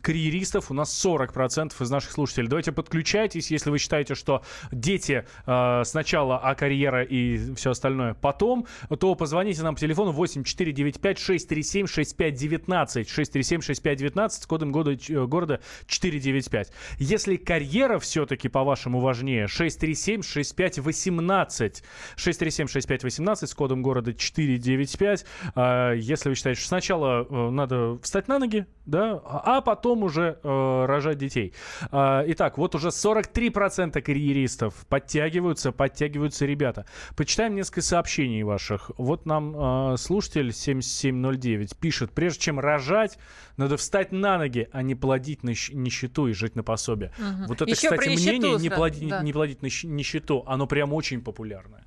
карьеристов 0.00 0.70
у 0.70 0.74
нас 0.74 1.04
40% 1.04 1.74
из 1.82 1.90
наших 1.90 2.12
слушателей. 2.12 2.48
Давайте 2.48 2.72
подключайтесь, 2.72 3.50
если 3.50 3.68
вы 3.68 3.76
считаете, 3.76 4.14
что 4.14 4.40
дети 4.70 5.26
а, 5.44 5.84
сначала, 5.84 6.38
а 6.38 6.54
карьера 6.54 7.02
и 7.02 7.54
все 7.56 7.72
остальное 7.72 8.14
потом, 8.14 8.66
то 9.02 9.16
позвоните 9.16 9.64
нам 9.64 9.74
по 9.74 9.80
телефону 9.80 10.12
8495 10.12 11.18
637 11.18 11.88
6519 11.88 13.08
637 13.08 13.60
6519 13.60 14.42
с 14.44 14.46
кодом 14.46 14.70
года, 14.70 14.96
ч- 14.96 15.26
города 15.26 15.58
495. 15.88 16.70
Если 17.00 17.34
карьера 17.34 17.98
все-таки, 17.98 18.48
по-вашему, 18.48 19.00
важнее, 19.00 19.48
637 19.48 20.22
6518 20.22 21.82
637 22.14 22.68
6518 22.68 23.50
с 23.50 23.54
кодом 23.54 23.82
города 23.82 24.14
495. 24.14 25.26
А, 25.56 25.94
Если 25.94 26.28
вы 26.28 26.36
считаете, 26.36 26.60
что 26.60 26.68
сначала 26.68 27.26
э, 27.28 27.50
надо 27.50 27.98
встать 28.02 28.28
на 28.28 28.38
ноги, 28.38 28.66
да, 28.86 29.20
а 29.24 29.56
а 29.56 29.60
потом 29.62 30.04
уже 30.04 30.38
э, 30.44 30.84
рожать 30.86 31.18
детей. 31.18 31.54
А, 31.90 32.22
Итак, 32.28 32.56
вот 32.56 32.76
уже 32.76 32.88
43% 32.88 34.00
карьеристов 34.00 34.86
подтягиваются, 34.88 35.72
подтягиваются 35.72 36.46
ребята. 36.46 36.86
Почитаем 37.16 37.56
несколько 37.56 37.82
сообщений 37.82 38.44
ваших. 38.44 38.91
Вот 38.98 39.26
нам 39.26 39.92
э, 39.94 39.96
слушатель 39.96 40.52
7709 40.52 41.76
пишет, 41.76 42.12
прежде 42.12 42.40
чем 42.40 42.60
рожать, 42.60 43.18
надо 43.56 43.76
встать 43.76 44.12
на 44.12 44.38
ноги, 44.38 44.68
а 44.72 44.82
не 44.82 44.94
плодить 44.94 45.42
на 45.42 45.50
нищету 45.50 46.28
и 46.28 46.32
жить 46.32 46.56
на 46.56 46.62
пособие. 46.62 47.12
Мгм. 47.18 47.46
Вот 47.46 47.62
это, 47.62 47.64
про 47.64 47.74
кстати, 47.74 48.08
нищету 48.08 48.36
мнение 48.36 48.52
не, 48.58 48.68
сразу, 48.68 48.82
плоди- 48.82 49.08
да. 49.08 49.22
не 49.22 49.32
плодить 49.32 49.62
на 49.62 49.66
нищету, 49.66 50.44
оно 50.46 50.66
прям 50.66 50.92
очень 50.92 51.20
популярное. 51.22 51.84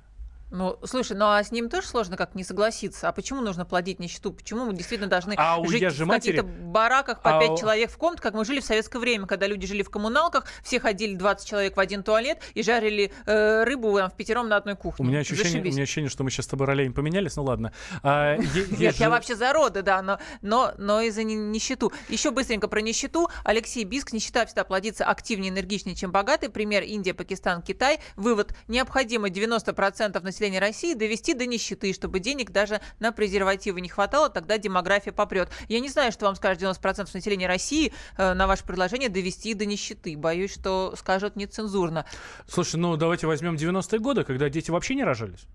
Ну, 0.50 0.78
слушай, 0.84 1.16
ну 1.16 1.26
а 1.26 1.42
с 1.42 1.50
ним 1.50 1.68
тоже 1.68 1.88
сложно 1.88 2.16
как 2.16 2.34
не 2.36 2.44
согласиться. 2.44 3.08
А 3.08 3.12
почему 3.12 3.40
нужно 3.40 3.64
плодить 3.64 3.98
нищету? 3.98 4.32
Почему 4.32 4.64
мы 4.64 4.74
действительно 4.74 5.10
должны 5.10 5.34
А 5.36 5.56
жить 5.66 5.82
в 5.82 5.82
каких-то 5.82 6.04
матери- 6.06 6.40
бараках 6.40 7.20
по 7.20 7.36
А 7.36 7.40
пять 7.40 7.50
у- 7.50 7.58
человек 7.58 7.90
в 7.90 7.96
комнате, 7.96 8.22
как 8.22 8.34
мы 8.34 8.44
жили 8.44 8.60
в 8.60 8.64
советское 8.64 9.00
время, 9.00 9.26
когда 9.26 9.48
люди 9.48 9.66
жили 9.66 9.82
в 9.82 9.90
коммуналках, 9.90 10.44
все 10.62 10.78
ходили 10.78 11.16
20 11.16 11.48
человек 11.48 11.76
в 11.76 11.80
один 11.80 12.04
туалет 12.04 12.38
и 12.54 12.62
жарили 12.62 13.12
э, 13.26 13.64
рыбу 13.64 13.96
там, 13.98 14.08
в 14.08 14.14
пятером 14.14 14.48
на 14.48 14.56
одной 14.56 14.76
кухне. 14.76 15.04
У 15.04 15.08
меня, 15.08 15.18
ощущение, 15.20 15.60
у 15.62 15.64
меня 15.64 15.82
ощущение, 15.82 16.10
что 16.10 16.22
мы 16.22 16.30
сейчас 16.30 16.44
с 16.46 16.48
тобой 16.48 16.66
ролями 16.68 16.92
поменялись, 16.92 17.34
ну 17.34 17.42
ладно. 17.42 17.72
А, 18.04 18.36
Нет, 18.78 18.94
я 18.96 19.10
вообще 19.10 19.34
за 19.34 19.52
роды, 19.52 19.82
да, 19.82 20.00
но, 20.00 20.20
но, 20.42 20.72
но 20.78 21.00
и 21.00 21.10
за 21.10 21.24
ни- 21.24 21.34
нищету. 21.34 21.92
Еще 22.08 22.30
быстренько 22.30 22.68
про 22.68 22.80
нищету. 22.80 23.28
Алексей 23.42 23.82
Биск. 23.82 24.12
Нищета 24.12 24.46
всегда 24.46 24.62
плодится 24.62 25.04
активнее, 25.06 25.50
энергичнее, 25.50 25.96
чем 25.96 26.12
богатый. 26.12 26.50
Пример 26.50 26.84
Индия, 26.84 27.14
Пакистан, 27.14 27.62
Китай. 27.62 27.98
Вывод. 28.14 28.54
Необходимо 28.68 29.28
90% 29.28 30.22
населения 30.22 30.35
России 30.58 30.94
довести 30.94 31.34
до 31.34 31.46
нищеты, 31.46 31.92
чтобы 31.92 32.20
денег 32.20 32.50
даже 32.50 32.80
на 33.00 33.12
презервативы 33.12 33.80
не 33.80 33.88
хватало, 33.88 34.28
тогда 34.30 34.58
демография 34.58 35.12
попрет. 35.12 35.50
Я 35.68 35.80
не 35.80 35.88
знаю, 35.88 36.12
что 36.12 36.26
вам 36.26 36.36
скажет 36.36 36.62
90% 36.62 37.08
населения 37.12 37.46
России 37.46 37.92
э, 38.16 38.34
на 38.34 38.46
ваше 38.46 38.64
предложение 38.64 39.08
довести 39.08 39.54
до 39.54 39.66
нищеты. 39.66 40.16
Боюсь, 40.16 40.52
что 40.52 40.94
скажут 40.96 41.36
нецензурно. 41.36 42.06
Слушай, 42.48 42.76
ну 42.76 42.96
давайте 42.96 43.26
возьмем 43.26 43.56
90-е 43.56 43.98
годы, 43.98 44.24
когда 44.24 44.48
дети 44.48 44.70
вообще 44.70 44.94
не 44.94 45.04
рожались. 45.04 45.46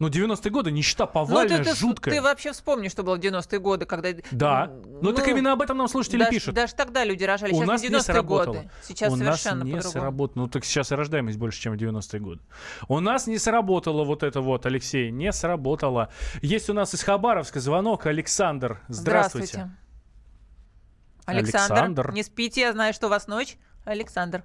Ну, 0.00 0.08
90-е 0.08 0.50
годы, 0.50 0.70
нищета 0.72 1.04
Ну, 1.04 1.12
повальная, 1.12 1.58
ты, 1.58 1.64
ты, 1.64 1.76
жуткая. 1.76 2.14
ты 2.14 2.22
вообще 2.22 2.52
вспомни, 2.52 2.88
что 2.88 3.02
было 3.02 3.16
в 3.16 3.20
90-е 3.20 3.58
годы, 3.60 3.84
когда... 3.84 4.08
Да. 4.30 4.72
Ну, 5.02 5.12
так 5.12 5.28
именно 5.28 5.52
об 5.52 5.60
этом 5.60 5.76
нам 5.76 5.88
слушатели 5.88 6.20
даже, 6.20 6.30
пишут. 6.30 6.54
Даже 6.54 6.74
тогда 6.74 7.04
люди 7.04 7.22
рожали. 7.22 7.52
У 7.52 7.56
Сейчас 7.56 7.68
нас 7.68 7.82
не 7.82 7.88
не 7.88 7.94
90-е 7.94 8.02
сработало. 8.02 8.54
годы. 8.54 8.70
Сейчас 8.82 9.12
У 9.12 9.16
нас 9.16 9.40
совершенно 9.40 9.62
не 9.62 9.72
по-другому. 9.72 9.92
сработало. 10.02 10.42
Ну, 10.44 10.48
так 10.48 10.64
сейчас 10.64 10.90
и 10.90 10.94
рождаемость 10.94 11.36
больше, 11.38 11.60
чем 11.60 11.74
в 11.74 11.76
90-е 11.76 12.18
годы. 12.20 12.40
У 12.88 12.98
нас 13.00 13.26
не 13.26 13.36
сработало 13.38 14.04
вот 14.04 14.22
это 14.22 14.40
вот, 14.40 14.64
Алексей, 14.64 15.10
не 15.10 15.32
сработало. 15.32 16.08
Есть 16.40 16.70
у 16.70 16.72
нас 16.72 16.94
из 16.94 17.02
Хабаровска 17.02 17.60
звонок. 17.60 18.06
Александр, 18.06 18.80
здравствуйте. 18.88 19.70
Александр, 21.26 21.74
Александр. 21.74 22.12
не 22.12 22.22
спите, 22.22 22.62
я 22.62 22.72
знаю, 22.72 22.92
что 22.94 23.06
у 23.06 23.10
вас 23.10 23.26
ночь. 23.28 23.56
Александр. 23.84 24.42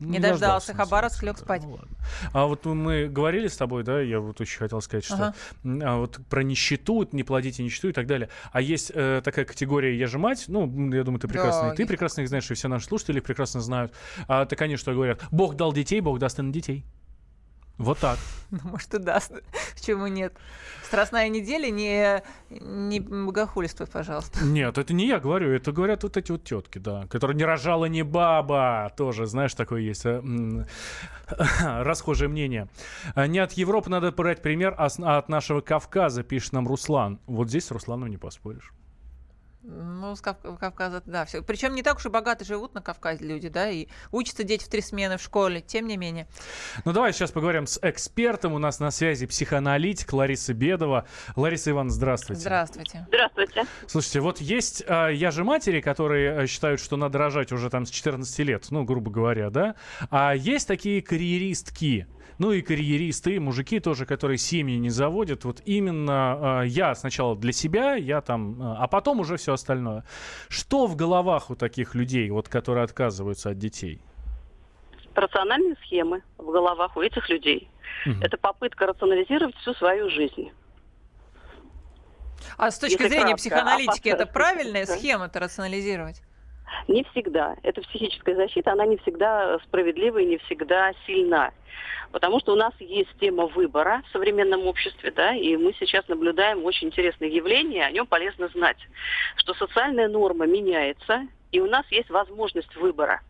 Не, 0.00 0.18
дождался, 0.18 0.68
дождался. 0.68 0.74
Хабаровск 0.74 1.22
лег 1.22 1.34
называется, 1.38 1.44
спать. 1.44 1.62
ну 1.62 1.70
ладно. 1.72 1.96
А 2.32 2.46
вот 2.46 2.64
мы 2.64 3.08
говорили 3.08 3.46
с 3.48 3.56
тобой, 3.56 3.82
да, 3.84 4.00
я 4.00 4.20
вот 4.20 4.40
очень 4.40 4.58
хотел 4.58 4.80
сказать, 4.80 5.04
что 5.04 5.14
Ага. 5.14 5.34
а 5.84 5.96
вот 5.98 6.18
про 6.28 6.42
нищету, 6.42 7.08
не 7.12 7.22
плодите 7.24 7.62
нищету 7.62 7.88
и 7.88 7.92
так 7.92 8.06
далее. 8.06 8.28
А 8.52 8.60
есть 8.60 8.90
э, 8.94 9.22
такая 9.24 9.44
категория 9.44 9.96
«я 9.96 10.06
же 10.06 10.18
мать», 10.18 10.44
ну, 10.48 10.62
я 10.92 11.04
думаю, 11.04 11.20
ты 11.20 11.28
прекрасно, 11.28 11.68
Да, 11.68 11.72
и 11.72 11.76
ты 11.76 11.82
есть. 11.82 11.88
прекрасно 11.88 12.22
их 12.22 12.28
знаешь, 12.28 12.50
и 12.50 12.54
все 12.54 12.68
наши 12.68 12.86
слушатели 12.86 13.18
их 13.18 13.24
прекрасно 13.24 13.60
знают. 13.60 13.92
А, 14.28 14.44
так 14.46 14.60
они 14.62 14.76
что 14.76 14.92
говорят? 14.92 15.22
Бог 15.30 15.56
дал 15.56 15.72
детей, 15.72 16.00
Бог 16.00 16.18
даст 16.18 16.38
и 16.38 16.42
на 16.42 16.52
детей. 16.52 16.84
Вот 17.78 17.98
так. 17.98 18.18
Ну, 18.50 18.60
может, 18.64 18.94
и 18.94 18.98
даст. 18.98 19.32
Почему 19.74 20.06
нет? 20.06 20.32
Страстная 20.84 21.28
неделя, 21.28 21.70
не, 21.70 22.22
не 22.50 23.00
богохульствуй, 23.00 23.88
пожалуйста. 23.88 24.44
Нет, 24.44 24.78
это 24.78 24.94
не 24.94 25.08
я 25.08 25.18
говорю, 25.18 25.50
это 25.50 25.72
говорят 25.72 26.04
вот 26.04 26.16
эти 26.16 26.30
вот 26.30 26.44
тетки, 26.44 26.78
да, 26.78 27.06
которые 27.08 27.36
не 27.36 27.44
рожала 27.44 27.86
не 27.86 28.04
баба, 28.04 28.92
тоже, 28.96 29.26
знаешь, 29.26 29.54
такое 29.54 29.80
есть 29.80 30.06
э, 30.06 30.22
расхожее 31.60 32.28
мнение. 32.28 32.68
А 33.16 33.26
Не 33.26 33.40
от 33.40 33.54
Европы 33.54 33.90
надо 33.90 34.12
брать 34.12 34.40
пример, 34.40 34.74
а 34.78 34.88
а 35.02 35.18
от 35.18 35.28
нашего 35.28 35.60
Кавказа, 35.60 36.22
пишет 36.22 36.52
нам 36.52 36.68
Руслан. 36.68 37.18
Вот 37.26 37.48
здесь 37.48 37.64
с 37.64 37.70
Русланом 37.72 38.08
не 38.08 38.18
поспоришь. 38.18 38.72
Ну, 39.66 40.14
с 40.14 40.20
Кав- 40.20 40.58
Кавказа, 40.60 41.02
да, 41.06 41.24
все. 41.24 41.42
Причем 41.42 41.74
не 41.74 41.82
так 41.82 41.96
уж 41.96 42.04
и 42.04 42.10
богато 42.10 42.44
живут 42.44 42.74
на 42.74 42.82
Кавказе 42.82 43.24
люди, 43.24 43.48
да, 43.48 43.70
и 43.70 43.88
учатся 44.12 44.44
дети 44.44 44.64
в 44.64 44.68
три 44.68 44.82
смены 44.82 45.16
в 45.16 45.22
школе, 45.22 45.62
тем 45.62 45.86
не 45.86 45.96
менее. 45.96 46.26
Ну, 46.84 46.92
давай 46.92 47.14
сейчас 47.14 47.30
поговорим 47.30 47.66
с 47.66 47.78
экспертом. 47.80 48.52
У 48.52 48.58
нас 48.58 48.78
на 48.78 48.90
связи 48.90 49.26
психоаналитик 49.26 50.12
Лариса 50.12 50.52
Бедова. 50.52 51.06
Лариса 51.34 51.70
Ивановна, 51.70 51.92
здравствуйте. 51.94 52.42
Здравствуйте. 52.42 53.06
Здравствуйте. 53.08 53.64
Слушайте, 53.86 54.20
вот 54.20 54.40
есть 54.40 54.84
э, 54.86 55.14
я 55.14 55.30
же 55.30 55.44
матери, 55.44 55.80
которые 55.80 56.42
э, 56.42 56.46
считают, 56.46 56.78
что 56.80 56.96
надо 56.98 57.16
рожать 57.16 57.50
уже 57.50 57.70
там 57.70 57.86
с 57.86 57.90
14 57.90 58.38
лет, 58.40 58.66
ну, 58.70 58.84
грубо 58.84 59.10
говоря, 59.10 59.48
да? 59.48 59.76
А 60.10 60.34
есть 60.34 60.68
такие 60.68 61.00
карьеристки, 61.00 62.06
ну 62.38 62.52
и 62.52 62.62
карьеристы, 62.62 63.36
и 63.36 63.38
мужики 63.38 63.80
тоже, 63.80 64.06
которые 64.06 64.38
семьи 64.38 64.76
не 64.76 64.90
заводят. 64.90 65.44
Вот 65.44 65.62
именно 65.64 66.62
э, 66.62 66.66
я 66.68 66.94
сначала 66.94 67.36
для 67.36 67.52
себя, 67.52 67.94
я 67.94 68.20
там, 68.20 68.60
э, 68.60 68.76
а 68.78 68.88
потом 68.88 69.20
уже 69.20 69.36
все 69.36 69.52
остальное. 69.52 70.04
Что 70.48 70.86
в 70.86 70.96
головах 70.96 71.50
у 71.50 71.54
таких 71.54 71.94
людей, 71.94 72.30
вот, 72.30 72.48
которые 72.48 72.84
отказываются 72.84 73.50
от 73.50 73.58
детей? 73.58 74.00
Рациональные 75.14 75.76
схемы 75.84 76.22
в 76.38 76.50
головах 76.50 76.96
у 76.96 77.02
этих 77.02 77.28
людей. 77.28 77.68
Мгм. 78.06 78.22
Это 78.22 78.36
попытка 78.36 78.86
рационализировать 78.86 79.54
всю 79.56 79.74
свою 79.74 80.10
жизнь. 80.10 80.50
А 82.56 82.70
с 82.70 82.78
точки 82.78 82.94
Если 82.94 83.08
зрения 83.08 83.24
кратко, 83.26 83.36
психоаналитики, 83.36 84.08
а 84.08 84.14
это 84.14 84.26
правильная 84.26 84.86
да. 84.86 84.96
схема-то 84.96 85.40
рационализировать? 85.40 86.22
Не 86.88 87.04
всегда. 87.04 87.56
Это 87.62 87.80
психическая 87.82 88.34
защита, 88.34 88.72
она 88.72 88.86
не 88.86 88.96
всегда 88.98 89.58
справедлива 89.64 90.18
и 90.18 90.26
не 90.26 90.38
всегда 90.38 90.92
сильна. 91.06 91.52
Потому 92.12 92.40
что 92.40 92.52
у 92.52 92.56
нас 92.56 92.72
есть 92.78 93.10
тема 93.18 93.46
выбора 93.46 94.02
в 94.08 94.12
современном 94.12 94.66
обществе, 94.66 95.10
да, 95.10 95.34
и 95.34 95.56
мы 95.56 95.74
сейчас 95.78 96.06
наблюдаем 96.08 96.64
очень 96.64 96.88
интересное 96.88 97.28
явление, 97.28 97.86
о 97.86 97.90
нем 97.90 98.06
полезно 98.06 98.48
знать, 98.48 98.78
что 99.36 99.54
социальная 99.54 100.08
норма 100.08 100.46
меняется, 100.46 101.26
и 101.50 101.60
у 101.60 101.66
нас 101.66 101.84
есть 101.90 102.10
возможность 102.10 102.74
выбора. 102.76 103.20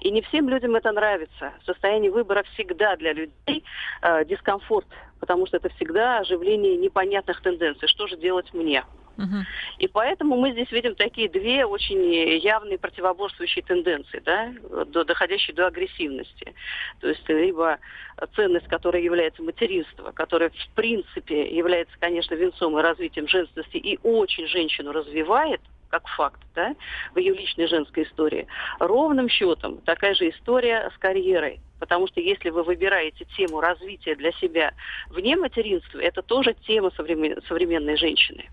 И 0.00 0.10
не 0.10 0.22
всем 0.22 0.48
людям 0.48 0.76
это 0.76 0.92
нравится. 0.92 1.52
Состояние 1.66 2.10
выбора 2.10 2.44
всегда 2.54 2.96
для 2.96 3.12
людей 3.12 3.64
э, 4.02 4.24
дискомфорт, 4.24 4.86
потому 5.18 5.46
что 5.46 5.56
это 5.56 5.68
всегда 5.70 6.18
оживление 6.20 6.76
непонятных 6.76 7.42
тенденций. 7.42 7.88
Что 7.88 8.06
же 8.06 8.16
делать 8.16 8.52
мне? 8.54 8.84
Мгм. 9.18 9.46
И 9.78 9.88
поэтому 9.88 10.36
мы 10.36 10.52
здесь 10.52 10.70
видим 10.70 10.94
такие 10.94 11.28
две 11.28 11.66
очень 11.66 12.14
явные 12.38 12.78
противоборствующие 12.78 13.64
тенденции, 13.64 14.22
да, 14.24 14.54
до, 14.86 15.04
доходящие 15.04 15.56
до 15.56 15.66
агрессивности. 15.66 16.54
То 17.00 17.08
есть 17.08 17.28
либо 17.28 17.78
ценность, 18.36 18.68
которая 18.68 19.02
является 19.02 19.42
материнство, 19.42 20.12
которая 20.12 20.50
в 20.50 20.74
принципе 20.74 21.52
является, 21.54 21.94
конечно, 21.98 22.34
венцом 22.34 22.78
и 22.78 22.82
развитием 22.82 23.26
женственности 23.26 23.76
и 23.76 23.98
очень 24.04 24.46
женщину 24.46 24.92
развивает, 24.92 25.60
как 25.90 26.06
факт, 26.06 26.40
да, 26.54 26.76
в 27.12 27.18
ее 27.18 27.34
личной 27.34 27.66
женской 27.66 28.04
истории. 28.04 28.46
Ровным 28.78 29.28
счетом 29.28 29.78
такая 29.78 30.14
же 30.14 30.30
история 30.30 30.92
с 30.94 30.98
карьерой. 30.98 31.60
Потому 31.80 32.06
что 32.06 32.20
если 32.20 32.50
вы 32.50 32.62
выбираете 32.62 33.24
тему 33.36 33.60
развития 33.60 34.14
для 34.14 34.30
себя 34.32 34.74
вне 35.08 35.36
материнства, 35.36 35.98
это 35.98 36.22
тоже 36.22 36.54
тема 36.66 36.90
современ- 36.96 37.44
современной 37.48 37.96
женщины 37.96 38.48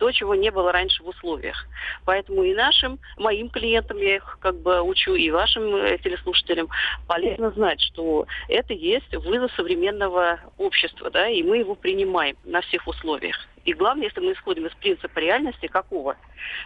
то, 0.00 0.10
чего 0.10 0.34
не 0.34 0.50
было 0.50 0.72
раньше 0.72 1.02
в 1.02 1.08
условиях. 1.08 1.66
Поэтому 2.06 2.42
и 2.42 2.54
нашим, 2.54 2.98
моим 3.18 3.50
клиентам, 3.50 3.98
я 3.98 4.16
их 4.16 4.38
как 4.40 4.56
бы 4.56 4.80
учу, 4.80 5.14
и 5.14 5.30
вашим 5.30 5.76
э, 5.76 5.98
телеслушателям 5.98 6.70
полезно 7.06 7.50
знать, 7.50 7.82
что 7.82 8.26
это 8.48 8.72
есть 8.72 9.14
вызов 9.14 9.52
современного 9.52 10.40
общества, 10.56 11.10
да, 11.10 11.28
и 11.28 11.42
мы 11.42 11.58
его 11.58 11.74
принимаем 11.74 12.34
на 12.44 12.62
всех 12.62 12.88
условиях. 12.88 13.36
И 13.66 13.74
главное, 13.74 14.06
если 14.06 14.20
мы 14.20 14.32
исходим 14.32 14.66
из 14.66 14.74
принципа 14.76 15.18
реальности, 15.18 15.66
какого? 15.66 16.16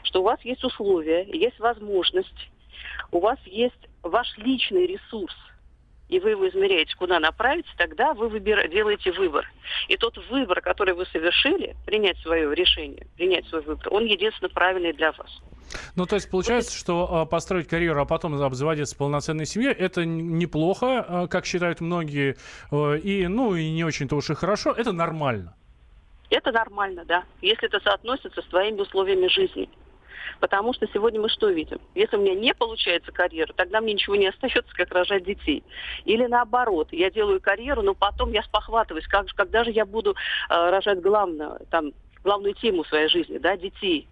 Что 0.04 0.20
у 0.20 0.24
вас 0.24 0.40
есть 0.42 0.62
условия, 0.62 1.24
есть 1.24 1.58
возможность, 1.58 2.50
у 3.10 3.18
вас 3.18 3.38
есть 3.46 3.88
ваш 4.04 4.28
личный 4.38 4.86
ресурс, 4.86 5.34
и 6.08 6.18
вы 6.18 6.30
его 6.30 6.48
измеряете, 6.48 6.94
куда 6.96 7.18
направить, 7.18 7.66
тогда 7.76 8.12
вы 8.14 8.28
выбира- 8.28 8.68
делаете 8.68 9.12
выбор. 9.12 9.50
И 9.88 9.96
тот 9.96 10.16
выбор, 10.30 10.60
который 10.60 10.94
вы 10.94 11.06
совершили, 11.06 11.74
принять 11.86 12.18
свое 12.18 12.54
решение, 12.54 13.06
принять 13.16 13.46
свой 13.48 13.62
выбор, 13.62 13.88
он 13.90 14.04
единственно 14.04 14.48
правильный 14.48 14.92
для 14.92 15.12
вас. 15.12 15.42
Ну, 15.96 16.06
то 16.06 16.16
есть 16.16 16.30
получается, 16.30 16.76
что 16.76 17.24
э, 17.24 17.30
построить 17.30 17.68
карьеру, 17.68 18.00
а 18.00 18.04
потом 18.04 18.40
обзаводиться 18.40 18.96
полноценной 18.96 19.46
семьей, 19.46 19.72
это 19.72 20.04
неплохо, 20.04 21.04
э, 21.08 21.26
как 21.28 21.46
считают 21.46 21.80
многие, 21.80 22.36
э, 22.70 22.98
и, 22.98 23.26
ну, 23.26 23.54
и 23.54 23.70
не 23.70 23.84
очень-то 23.84 24.16
уж 24.16 24.30
и 24.30 24.34
хорошо, 24.34 24.72
это 24.72 24.92
нормально. 24.92 25.56
Это 26.30 26.52
нормально, 26.52 27.04
да, 27.04 27.24
если 27.42 27.66
это 27.68 27.80
соотносится 27.80 28.42
с 28.42 28.46
твоими 28.46 28.80
условиями 28.80 29.28
жизни. 29.28 29.68
Потому 30.40 30.72
что 30.72 30.86
сегодня 30.92 31.20
мы 31.20 31.28
что 31.28 31.48
видим? 31.48 31.80
Если 31.94 32.16
у 32.16 32.20
меня 32.20 32.34
не 32.34 32.54
получается 32.54 33.12
карьера, 33.12 33.52
тогда 33.52 33.80
мне 33.80 33.94
ничего 33.94 34.16
не 34.16 34.26
остается, 34.26 34.74
как 34.74 34.92
рожать 34.92 35.24
детей. 35.24 35.62
Или 36.04 36.26
наоборот, 36.26 36.88
я 36.92 37.10
делаю 37.10 37.40
карьеру, 37.40 37.82
но 37.82 37.94
потом 37.94 38.32
я 38.32 38.42
спохватываюсь, 38.42 39.06
как, 39.06 39.26
когда 39.34 39.64
же 39.64 39.70
я 39.70 39.84
буду 39.84 40.12
э, 40.12 40.70
рожать 40.70 41.00
главное, 41.00 41.58
там, 41.70 41.92
главную 42.22 42.54
тему 42.54 42.84
своей 42.84 43.08
жизни, 43.08 43.38
да, 43.38 43.56
детей. 43.56 44.08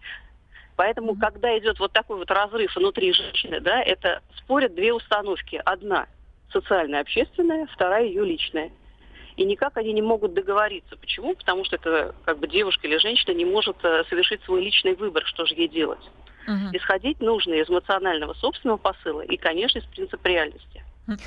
Поэтому, 0.76 1.16
когда 1.16 1.56
идет 1.58 1.78
вот 1.78 1.92
такой 1.92 2.16
вот 2.16 2.30
разрыв 2.30 2.74
внутри 2.74 3.12
женщины, 3.12 3.60
да, 3.60 3.82
это 3.82 4.22
спорят 4.36 4.74
две 4.74 4.92
установки. 4.92 5.60
Одна 5.64 6.06
социальная, 6.52 7.00
общественная, 7.00 7.66
вторая 7.66 8.04
ее 8.04 8.24
личная. 8.24 8.70
И 9.36 9.44
никак 9.44 9.76
они 9.76 9.92
не 9.92 10.02
могут 10.02 10.34
договориться. 10.34 10.96
Почему? 10.96 11.34
Потому 11.34 11.64
что 11.64 11.76
это 11.76 12.14
как 12.24 12.38
бы 12.38 12.48
девушка 12.48 12.86
или 12.86 12.98
женщина 12.98 13.34
не 13.34 13.44
может 13.44 13.76
э, 13.82 14.04
совершить 14.08 14.42
свой 14.44 14.62
личный 14.62 14.94
выбор, 14.94 15.24
что 15.26 15.46
же 15.46 15.54
ей 15.54 15.68
делать. 15.68 16.10
Мгм. 16.46 16.70
Исходить 16.72 17.20
нужно 17.20 17.54
из 17.54 17.68
эмоционального 17.68 18.34
собственного 18.34 18.76
посыла 18.76 19.22
и, 19.22 19.36
конечно, 19.36 19.78
из 19.78 19.84
принципа 19.86 20.26
реальности. 20.26 20.84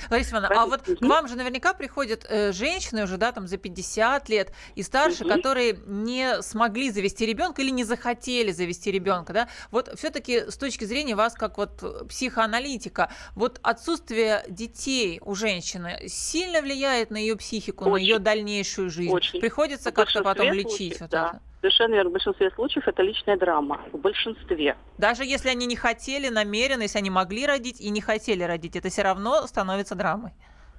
Лариса 0.10 0.32
Ивановна, 0.32 0.62
а 0.62 0.66
вот 0.66 0.82
к 0.84 1.02
вам 1.02 1.28
же 1.28 1.36
наверняка 1.36 1.74
приходят 1.74 2.26
э, 2.30 2.52
женщины 2.54 3.04
уже, 3.04 3.18
да, 3.18 3.32
там 3.32 3.48
за 3.48 3.58
50 3.58 4.30
лет 4.30 4.52
и 4.76 4.84
старше, 4.84 5.26
Мгм. 5.26 5.34
которые 5.34 5.78
не 5.86 6.42
смогли 6.42 6.92
завести 6.92 7.26
ребенка 7.26 7.62
или 7.62 7.72
не 7.72 7.84
захотели 7.84 8.52
завести 8.52 8.92
ребенка, 8.92 9.34
да? 9.34 9.50
Вот 9.72 9.92
все-таки 9.98 10.50
с 10.50 10.58
точки 10.58 10.86
зрения 10.86 11.16
вас, 11.16 11.34
как 11.34 11.58
вот 11.58 12.08
психоаналитика, 12.08 13.10
вот 13.36 13.60
отсутствие 13.64 14.44
детей 14.48 15.20
у 15.24 15.36
женщины 15.36 16.08
сильно 16.08 16.62
влияет 16.62 17.12
на 17.12 17.18
ее 17.18 17.36
психику, 17.36 17.86
на 17.86 17.92
Очень. 17.92 18.06
ее 18.06 18.20
дальнейшую 18.20 18.90
жизнь? 18.90 19.12
Очень. 19.12 19.40
Приходится 19.42 19.92
В 19.92 19.94
как-то 19.94 20.24
потом 20.24 20.52
лечить 20.54 20.68
случаев, 20.78 21.02
вот 21.02 21.10
да. 21.10 21.28
это? 21.30 21.42
Совершенно 21.66 21.96
верно. 21.96 22.12
В 22.12 22.14
большинстве 22.14 22.52
случаев 22.52 22.88
это 22.88 23.02
личная 23.02 23.38
драма. 23.38 23.82
В 23.92 23.98
большинстве. 23.98 24.78
Даже 25.00 25.26
если 25.26 25.50
они 25.50 25.66
не 25.66 25.76
хотели 25.76 26.30
намеренно, 26.30 26.84
если 26.84 27.00
они 27.00 27.10
могли 27.10 27.48
родить 27.48 27.82
и 27.82 27.90
не 27.90 28.02
хотели 28.02 28.44
родить, 28.44 28.76
это 28.76 28.90
все 28.90 29.02
равно 29.02 29.48
становится 29.48 29.96
драмой. 29.96 30.34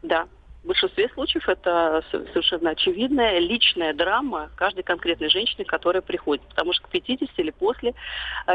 Да. 0.05 0.29
В 0.67 0.69
большинстве 0.69 1.09
случаев 1.11 1.49
это 1.49 2.03
совершенно 2.11 2.71
очевидная 2.71 3.39
личная 3.39 3.95
драма 3.95 4.51
каждой 4.57 4.83
конкретной 4.83 5.29
женщины, 5.29 5.65
которая 5.65 6.03
приходит. 6.03 6.45
Потому 6.49 6.73
что 6.73 6.89
к 6.89 6.91
50 6.91 7.31
или 7.37 7.51
после 7.53 7.95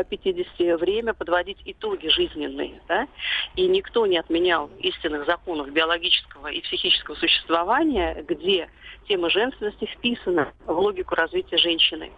50 0.09 0.45
э, 0.59 0.75
время 0.75 1.13
подводить 1.13 1.59
итоги 1.63 2.09
жизненные. 2.09 2.81
Да? 2.89 3.07
И 3.55 3.65
никто 3.65 4.05
не 4.07 4.17
отменял 4.17 4.69
истинных 4.79 5.25
законов 5.25 5.71
биологического 5.71 6.47
и 6.47 6.59
психического 6.59 7.15
существования, 7.15 8.25
где 8.27 8.67
тема 9.07 9.29
женственности 9.29 9.85
вписана 9.85 10.51
в 10.65 10.77
логику 10.77 11.15
развития 11.15 11.59
женщины. 11.59 12.11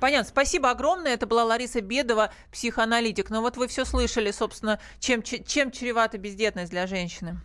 Понятно. 0.00 0.28
Спасибо 0.28 0.68
огромное. 0.68 1.14
Это 1.14 1.28
была 1.28 1.44
Лариса 1.44 1.80
Бедова, 1.80 2.32
психоаналитик. 2.50 3.30
Но 3.30 3.36
ну 3.36 3.42
вот 3.42 3.56
вы 3.56 3.68
все 3.68 3.84
слышали, 3.84 4.32
собственно, 4.32 4.80
чем, 4.98 5.22
чем 5.22 5.70
чревата 5.70 6.18
бездетность 6.18 6.72
для 6.72 6.88
женщины. 6.88 7.38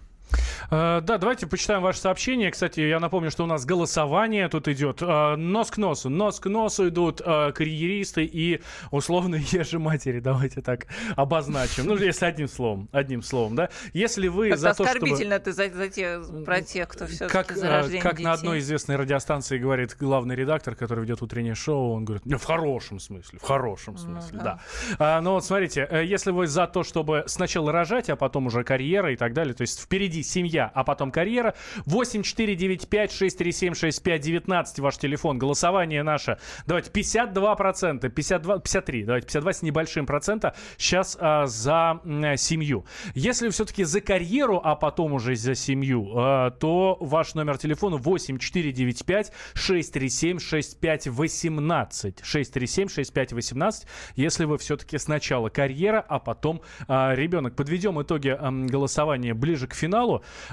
Э, 0.70 1.02
да, 1.02 1.18
давайте 1.18 1.48
почитаем 1.48 1.82
ваше 1.82 2.00
сообщение. 2.00 2.52
Кстати, 2.52 2.80
я 2.80 3.00
напомню, 3.00 3.32
что 3.32 3.44
у 3.44 3.48
нас 3.48 3.66
голосование 3.66 4.48
тут 4.50 4.68
идет. 4.68 5.02
Э, 5.02 5.36
нос 5.36 5.72
к 5.72 5.78
носу. 5.78 6.10
Нос 6.10 6.40
к 6.40 6.48
носу 6.48 6.90
идут 6.90 7.22
э, 7.24 7.52
карьеристы 7.52 8.26
и 8.26 8.62
условно 8.92 9.36
ежи 9.52 9.80
матери. 9.80 10.20
Давайте 10.20 10.62
так 10.62 10.88
обозначим. 11.16 11.86
Ну, 11.86 11.98
если 11.98 12.26
одним 12.26 12.48
словом. 12.48 12.90
Одним 12.92 13.22
словом, 13.22 13.56
да. 13.56 13.70
Если 13.94 14.28
вы 14.28 14.50
как 14.50 14.60
за 14.60 14.74
то, 14.74 14.84
оскорбительно 14.84 15.36
чтобы... 15.36 15.46
ты 15.46 15.54
за, 15.54 15.70
за 15.70 15.90
те, 15.90 16.20
про 16.46 16.62
тех, 16.62 16.88
кто 16.88 17.08
все 17.08 17.28
как, 17.28 17.52
за 17.52 17.70
рождение 17.70 18.02
Как 18.02 18.14
детей. 18.14 18.26
на 18.26 18.34
одной 18.34 18.60
известной 18.60 18.96
радиостанции 18.96 19.58
говорит 19.58 19.96
главный 20.00 20.36
редактор, 20.36 20.76
который 20.76 21.04
ведет 21.04 21.22
утреннее 21.22 21.56
шоу, 21.56 21.94
он 21.94 22.06
говорит, 22.06 22.24
в 22.26 22.44
хорошем 22.44 23.00
смысле, 23.00 23.40
в 23.40 23.44
хорошем 23.44 23.98
смысле, 23.98 24.38
ну, 24.38 24.44
да. 24.44 24.60
А, 25.00 25.22
ну 25.22 25.34
вот 25.34 25.46
смотрите, 25.46 25.88
если 26.06 26.32
вы 26.32 26.48
за 26.48 26.68
то, 26.68 26.84
чтобы 26.84 27.24
сначала 27.28 27.72
рожать, 27.72 28.10
а 28.10 28.16
потом 28.16 28.48
уже 28.48 28.64
карьера 28.64 29.12
и 29.12 29.16
так 29.16 29.34
далее, 29.34 29.54
то 29.54 29.62
есть 29.62 29.80
впереди 29.80 30.15
семья, 30.24 30.72
а 30.74 30.84
потом 30.84 31.12
карьера. 31.12 31.54
8495-637-6519 31.86 34.82
ваш 34.82 34.98
телефон. 34.98 35.38
Голосование 35.38 36.04
наше. 36.04 36.38
Давайте 36.66 36.90
52%, 36.92 38.10
52, 38.10 38.60
53, 38.60 39.04
давайте 39.04 39.28
52 39.28 39.54
с 39.54 39.62
небольшим 39.62 40.06
процента 40.06 40.56
сейчас 40.78 41.18
а, 41.20 41.46
за 41.46 42.00
а, 42.04 42.38
семью. 42.38 42.86
Если 43.14 43.50
все-таки 43.50 43.84
за 43.84 44.00
карьеру, 44.02 44.62
а 44.64 44.76
потом 44.76 45.14
уже 45.14 45.36
за 45.36 45.56
семью, 45.56 46.12
а, 46.16 46.52
то 46.52 46.98
ваш 47.00 47.36
номер 47.36 47.58
телефона 47.58 47.98
8495 47.98 49.32
637 49.54 50.40
6518. 50.40 52.20
637 52.24 52.90
6518. 52.90 53.88
Если 54.16 54.46
вы 54.46 54.58
все-таки 54.58 54.98
сначала 54.98 55.50
карьера, 55.50 56.04
а 56.08 56.20
потом 56.20 56.62
а, 56.88 57.14
ребенок. 57.14 57.56
Подведем 57.56 58.02
итоги 58.02 58.30
а, 58.30 58.52
голосования 58.52 59.34
ближе 59.34 59.68
к 59.68 59.74
финалу. 59.74 60.05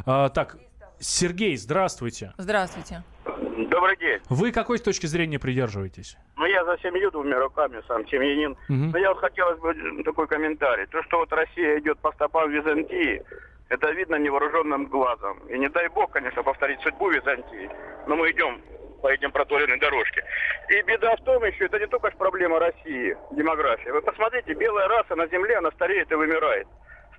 А, 0.06 0.28
так, 0.28 0.56
Сергей, 0.98 1.56
здравствуйте. 1.56 2.32
Здравствуйте. 2.38 3.02
Добрый 3.24 3.96
день. 3.96 4.20
Вы 4.28 4.52
какой 4.52 4.78
точки 4.78 5.06
зрения 5.06 5.38
придерживаетесь? 5.38 6.16
Ну, 6.36 6.46
я 6.46 6.64
за 6.64 6.78
семью 6.78 7.10
двумя 7.10 7.38
руками, 7.38 7.82
сам 7.88 8.06
семьянин. 8.08 8.52
Угу. 8.52 8.92
Но 8.92 8.98
я 8.98 9.10
вот 9.10 9.18
хотелось 9.18 9.58
бы 9.60 10.02
такой 10.04 10.26
комментарий. 10.26 10.86
То, 10.86 11.02
что 11.04 11.18
вот 11.18 11.32
Россия 11.32 11.78
идет 11.78 11.98
по 11.98 12.12
стопам 12.12 12.50
Византии, 12.50 13.22
это 13.68 13.90
видно 13.92 14.16
невооруженным 14.16 14.86
глазом. 14.86 15.38
И 15.48 15.58
не 15.58 15.68
дай 15.68 15.88
бог, 15.88 16.10
конечно, 16.10 16.42
повторить 16.42 16.80
судьбу 16.82 17.10
Византии, 17.10 17.70
но 18.06 18.16
мы 18.16 18.30
идем 18.30 18.60
по 19.02 19.08
этим 19.08 19.32
проторенной 19.32 19.78
дорожке. 19.78 20.22
И 20.68 20.82
беда 20.82 21.16
в 21.16 21.24
том 21.24 21.42
еще, 21.44 21.66
это 21.66 21.78
не 21.78 21.86
только 21.86 22.10
проблема 22.10 22.58
России, 22.58 23.16
демография. 23.32 23.92
Вы 23.92 24.02
посмотрите, 24.02 24.54
белая 24.54 24.88
раса 24.88 25.16
на 25.16 25.26
земле, 25.26 25.56
она 25.56 25.70
стареет 25.72 26.10
и 26.12 26.14
вымирает. 26.14 26.68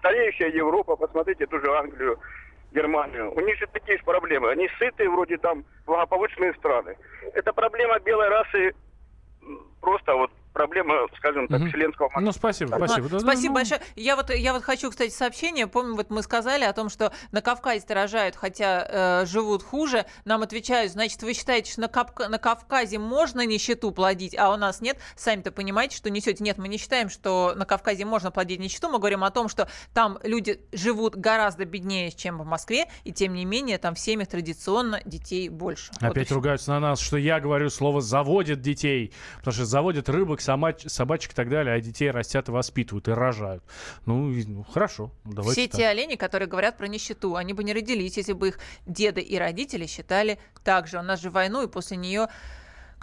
Стареющая 0.03 0.49
Европа, 0.49 0.97
посмотрите 0.97 1.45
ту 1.45 1.59
же 1.61 1.71
Англию, 1.71 2.19
Германию. 2.73 3.31
У 3.33 3.39
них 3.39 3.57
же 3.57 3.67
такие 3.67 3.97
же 3.97 4.03
проблемы. 4.03 4.49
Они 4.49 4.67
сытые, 4.77 5.09
вроде 5.09 5.37
там 5.37 5.63
благополучные 5.85 6.53
страны. 6.55 6.97
Это 7.33 7.53
проблема 7.53 7.97
белой 7.99 8.27
расы 8.27 8.73
просто 9.79 10.13
вот 10.13 10.29
проблема, 10.73 11.07
скажем 11.17 11.47
так, 11.47 11.61
угу. 11.61 11.69
вселенского 11.69 12.05
масштаба. 12.05 12.25
Ну, 12.25 12.31
спасибо, 12.31 12.75
спасибо. 12.75 13.07
Ну, 13.11 13.19
спасибо 13.19 13.53
большое. 13.55 13.81
Я 13.95 14.15
вот, 14.15 14.29
я 14.29 14.53
вот 14.53 14.63
хочу, 14.63 14.89
кстати, 14.89 15.11
сообщение. 15.11 15.67
Помню, 15.67 15.95
вот 15.95 16.09
мы 16.09 16.23
сказали 16.23 16.63
о 16.63 16.73
том, 16.73 16.89
что 16.89 17.11
на 17.31 17.41
Кавказе 17.41 17.85
рожают, 17.89 18.35
хотя 18.35 19.21
э, 19.21 19.25
живут 19.25 19.63
хуже. 19.63 20.05
Нам 20.25 20.41
отвечают, 20.41 20.91
значит, 20.91 21.21
вы 21.23 21.33
считаете, 21.33 21.71
что 21.71 21.81
на, 21.81 21.87
Кавка- 21.87 22.27
на 22.27 22.37
Кавказе 22.37 22.97
можно 22.99 23.45
нищету 23.45 23.91
плодить, 23.91 24.35
а 24.37 24.51
у 24.51 24.57
нас 24.57 24.81
нет? 24.81 24.97
Сами-то 25.15 25.51
понимаете, 25.51 25.97
что 25.97 26.09
несете. 26.09 26.43
Нет, 26.43 26.57
мы 26.57 26.67
не 26.67 26.77
считаем, 26.77 27.09
что 27.09 27.53
на 27.55 27.65
Кавказе 27.65 28.05
можно 28.05 28.31
плодить 28.31 28.59
нищету. 28.59 28.89
Мы 28.89 28.99
говорим 28.99 29.23
о 29.23 29.31
том, 29.31 29.49
что 29.49 29.67
там 29.93 30.17
люди 30.23 30.61
живут 30.71 31.15
гораздо 31.15 31.65
беднее, 31.65 32.11
чем 32.11 32.39
в 32.39 32.45
Москве, 32.45 32.85
и 33.03 33.11
тем 33.11 33.33
не 33.33 33.45
менее 33.45 33.77
там 33.77 33.95
в 33.95 33.99
семьях 33.99 34.29
традиционно 34.29 35.01
детей 35.05 35.49
больше. 35.49 35.91
Опять 35.99 36.29
вот 36.29 36.35
ругаются 36.35 36.71
на 36.71 36.79
нас, 36.79 36.99
что 36.99 37.17
я 37.17 37.39
говорю 37.39 37.69
слово 37.69 38.01
«заводят 38.01 38.61
детей», 38.61 39.13
потому 39.37 39.53
что 39.53 39.65
заводят 39.65 40.09
рыбок, 40.09 40.41
собач, 40.63 40.83
собачек 40.87 41.31
и 41.31 41.35
так 41.35 41.49
далее, 41.49 41.75
а 41.75 41.81
детей 41.81 42.11
растят 42.11 42.47
и 42.49 42.51
воспитывают, 42.51 43.07
и 43.07 43.11
рожают. 43.11 43.63
Ну, 44.05 44.29
ну 44.47 44.63
хорошо, 44.63 45.11
давайте 45.25 45.61
Все 45.61 45.69
так. 45.69 45.79
те 45.79 45.87
олени, 45.87 46.15
которые 46.15 46.47
говорят 46.47 46.77
про 46.77 46.87
нищету, 46.87 47.35
они 47.35 47.53
бы 47.53 47.63
не 47.63 47.73
родились, 47.73 48.17
если 48.17 48.33
бы 48.33 48.49
их 48.49 48.59
деды 48.85 49.21
и 49.21 49.37
родители 49.37 49.85
считали 49.85 50.39
так 50.63 50.87
же. 50.87 50.99
У 50.99 51.01
нас 51.01 51.21
же 51.21 51.29
войну, 51.29 51.63
и 51.63 51.67
после 51.67 51.97
нее 51.97 52.27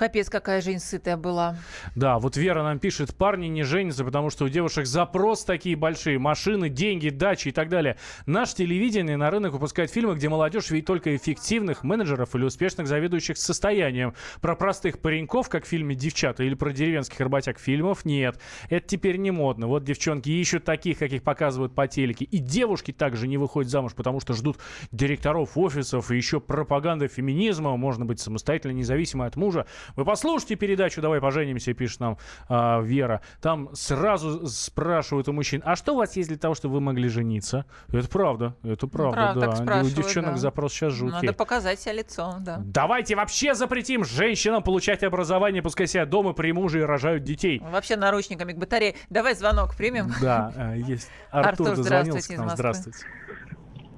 Капец, 0.01 0.31
какая 0.31 0.63
жизнь 0.63 0.79
сытая 0.79 1.19
была. 1.19 1.57
Да, 1.95 2.19
вот 2.19 2.39
Вера 2.39 2.63
нам 2.63 2.79
пишет, 2.79 3.15
парни 3.15 3.49
не 3.49 3.65
женятся, 3.65 4.03
потому 4.03 4.31
что 4.31 4.47
у 4.47 4.49
девушек 4.49 4.87
запрос 4.87 5.45
такие 5.45 5.77
большие, 5.77 6.19
машины, 6.19 6.71
деньги, 6.71 7.11
дачи 7.11 7.49
и 7.49 7.53
так 7.53 7.69
далее. 7.69 7.99
Наш 8.25 8.55
телевидение 8.55 9.19
на 9.19 9.31
рынок 9.31 9.53
выпускает 9.53 9.91
фильмы, 9.91 10.15
где 10.15 10.31
молодежь 10.31 10.71
видит 10.71 10.87
только 10.87 11.15
эффективных 11.15 11.85
менеджеров 11.85 12.35
или 12.35 12.45
успешных 12.45 12.87
заведующих 12.87 13.37
состоянием. 13.37 14.15
Про 14.41 14.57
простых 14.57 15.01
пареньков, 15.01 15.51
как 15.51 15.67
в 15.67 15.69
фильме 15.69 15.95
«Девчата», 15.95 16.45
или 16.45 16.55
про 16.55 16.73
деревенских 16.73 17.21
работяг 17.21 17.59
фильмов 17.59 18.07
нет. 18.07 18.41
Это 18.71 18.89
теперь 18.89 19.19
не 19.19 19.31
модно. 19.31 19.67
Вот 19.67 19.85
девчонки 19.85 20.31
ищут 20.31 20.65
таких, 20.65 20.99
каких 20.99 21.23
показывают 21.23 21.75
по 21.75 21.87
телеке. 21.87 22.25
И 22.25 22.39
девушки 22.39 22.91
также 22.91 23.29
не 23.29 23.37
выходят 23.37 23.71
замуж, 23.71 23.93
потому 23.95 24.21
что 24.21 24.33
ждут 24.33 24.61
директоров 24.93 25.59
офисов 25.59 26.11
и 26.11 26.17
еще 26.17 26.41
пропаганда 26.41 27.07
феминизма. 27.07 27.77
Можно 27.77 28.07
быть 28.07 28.19
самостоятельно, 28.19 28.73
независимо 28.73 29.27
от 29.27 29.37
мужа. 29.37 29.67
Вы 29.97 30.05
послушайте 30.05 30.57
передачу 30.57 31.01
«Давай 31.01 31.21
поженимся», 31.21 31.73
пишет 31.75 32.01
нам 32.01 32.19
а, 32.49 32.81
Вера. 32.81 33.21
Там 33.41 33.71
сразу 33.75 34.47
спрашивают 34.47 35.29
у 35.29 35.33
мужчин, 35.33 35.63
а 35.65 35.77
что 35.77 35.95
у 35.95 35.97
вас 35.97 36.17
есть 36.17 36.29
для 36.29 36.39
того, 36.39 36.55
чтобы 36.55 36.75
вы 36.75 36.81
могли 36.81 37.09
жениться? 37.09 37.65
Это 37.93 38.09
правда, 38.09 38.55
это 38.63 38.87
правда, 38.87 39.33
ну, 39.35 39.41
правда 39.41 39.65
да. 39.65 39.83
У 39.83 39.89
девчонок 39.89 40.33
да. 40.33 40.39
запрос 40.39 40.73
сейчас 40.73 40.93
жуткий. 40.93 41.27
Надо 41.27 41.33
показать 41.33 41.81
себя 41.81 41.93
лицом, 41.95 42.43
да. 42.45 42.61
Давайте 42.65 43.17
вообще 43.17 43.55
запретим 43.55 44.05
женщинам 44.05 44.63
получать 44.63 45.03
образование, 45.03 45.63
пускай 45.63 45.87
себя 45.87 46.07
дома 46.07 46.33
при 46.33 46.53
муже 46.53 46.81
и 46.81 46.83
рожают 46.83 47.25
детей. 47.25 47.61
Вообще 47.61 47.97
наручниками 47.97 48.53
к 48.53 48.59
батарее. 48.59 48.97
Давай 49.09 49.35
звонок 49.35 49.75
примем. 49.75 50.13
Да, 50.21 50.53
э, 50.57 50.79
есть. 50.79 51.09
Артур, 51.31 51.69
Артур 51.69 51.77
дозвонился 51.77 52.35
к 52.35 52.39
нам. 52.39 52.51
Здравствуйте. 52.51 52.99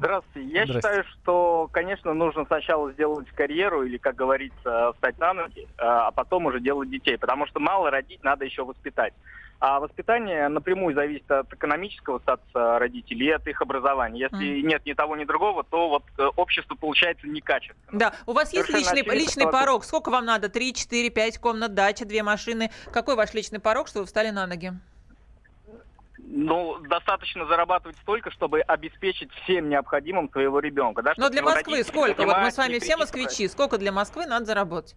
Здравствуйте. 0.03 0.49
Я 0.53 0.67
считаю, 0.67 1.05
что, 1.05 1.69
конечно, 1.71 2.12
нужно 2.12 2.45
сначала 2.47 2.91
сделать 2.93 3.29
карьеру 3.29 3.85
или, 3.85 3.99
как 3.99 4.17
говорится, 4.17 4.93
встать 4.95 5.17
на 5.21 5.33
ноги, 5.33 5.69
а 5.79 6.11
потом 6.11 6.47
уже 6.47 6.59
делать 6.59 6.91
детей. 6.91 7.17
Потому 7.17 7.47
что 7.47 7.61
мало 7.61 7.88
родить, 7.88 8.23
надо 8.25 8.45
еще 8.45 8.65
воспитать. 8.65 9.15
А 9.61 9.79
воспитание 9.79 10.49
напрямую 10.49 10.93
зависит 10.93 11.31
от 11.31 11.53
экономического 11.53 12.19
статуса 12.19 12.81
родителей 12.81 13.29
и 13.29 13.31
от 13.31 13.47
их 13.47 13.62
образования. 13.62 14.23
Если 14.23 14.59
mm. 14.59 14.62
нет 14.62 14.85
ни 14.85 14.93
того, 14.93 15.15
ни 15.15 15.25
другого, 15.25 15.62
то 15.62 15.88
вот 15.88 16.03
э, 16.19 16.25
общество 16.35 16.75
получается 16.75 17.29
некачественно. 17.29 17.97
Да, 17.97 18.12
у 18.27 18.33
вас 18.33 18.53
есть 18.53 18.69
личный, 18.71 19.03
личный 19.03 19.49
порог? 19.49 19.85
Сколько 19.85 20.11
вам 20.11 20.25
надо? 20.25 20.49
Три, 20.49 20.75
четыре, 20.75 21.11
пять 21.11 21.38
комнат, 21.38 21.75
дача, 21.75 22.05
две 22.05 22.25
машины? 22.25 22.73
Какой 22.93 23.15
ваш 23.15 23.35
личный 23.35 23.61
порог, 23.61 23.87
что 23.87 24.01
вы 24.01 24.07
встали 24.07 24.31
на 24.31 24.49
ноги? 24.49 24.73
Ну, 26.35 26.79
достаточно 26.88 27.45
зарабатывать 27.47 27.97
столько, 27.99 28.31
чтобы 28.31 28.61
обеспечить 28.61 29.31
всем 29.42 29.68
необходимым 29.68 30.31
своего 30.31 30.61
ребенка. 30.61 31.03
Да, 31.03 31.12
Но 31.16 31.29
для 31.29 31.42
Москвы 31.42 31.85
сколько? 31.85 32.25
Вот 32.25 32.38
мы 32.38 32.51
с 32.51 32.57
вами 32.57 32.79
все 32.79 32.97
москвичи. 32.97 33.47
Сколько 33.49 33.77
для 33.77 33.92
Москвы 33.92 34.27
надо 34.27 34.47
заработать? 34.47 34.97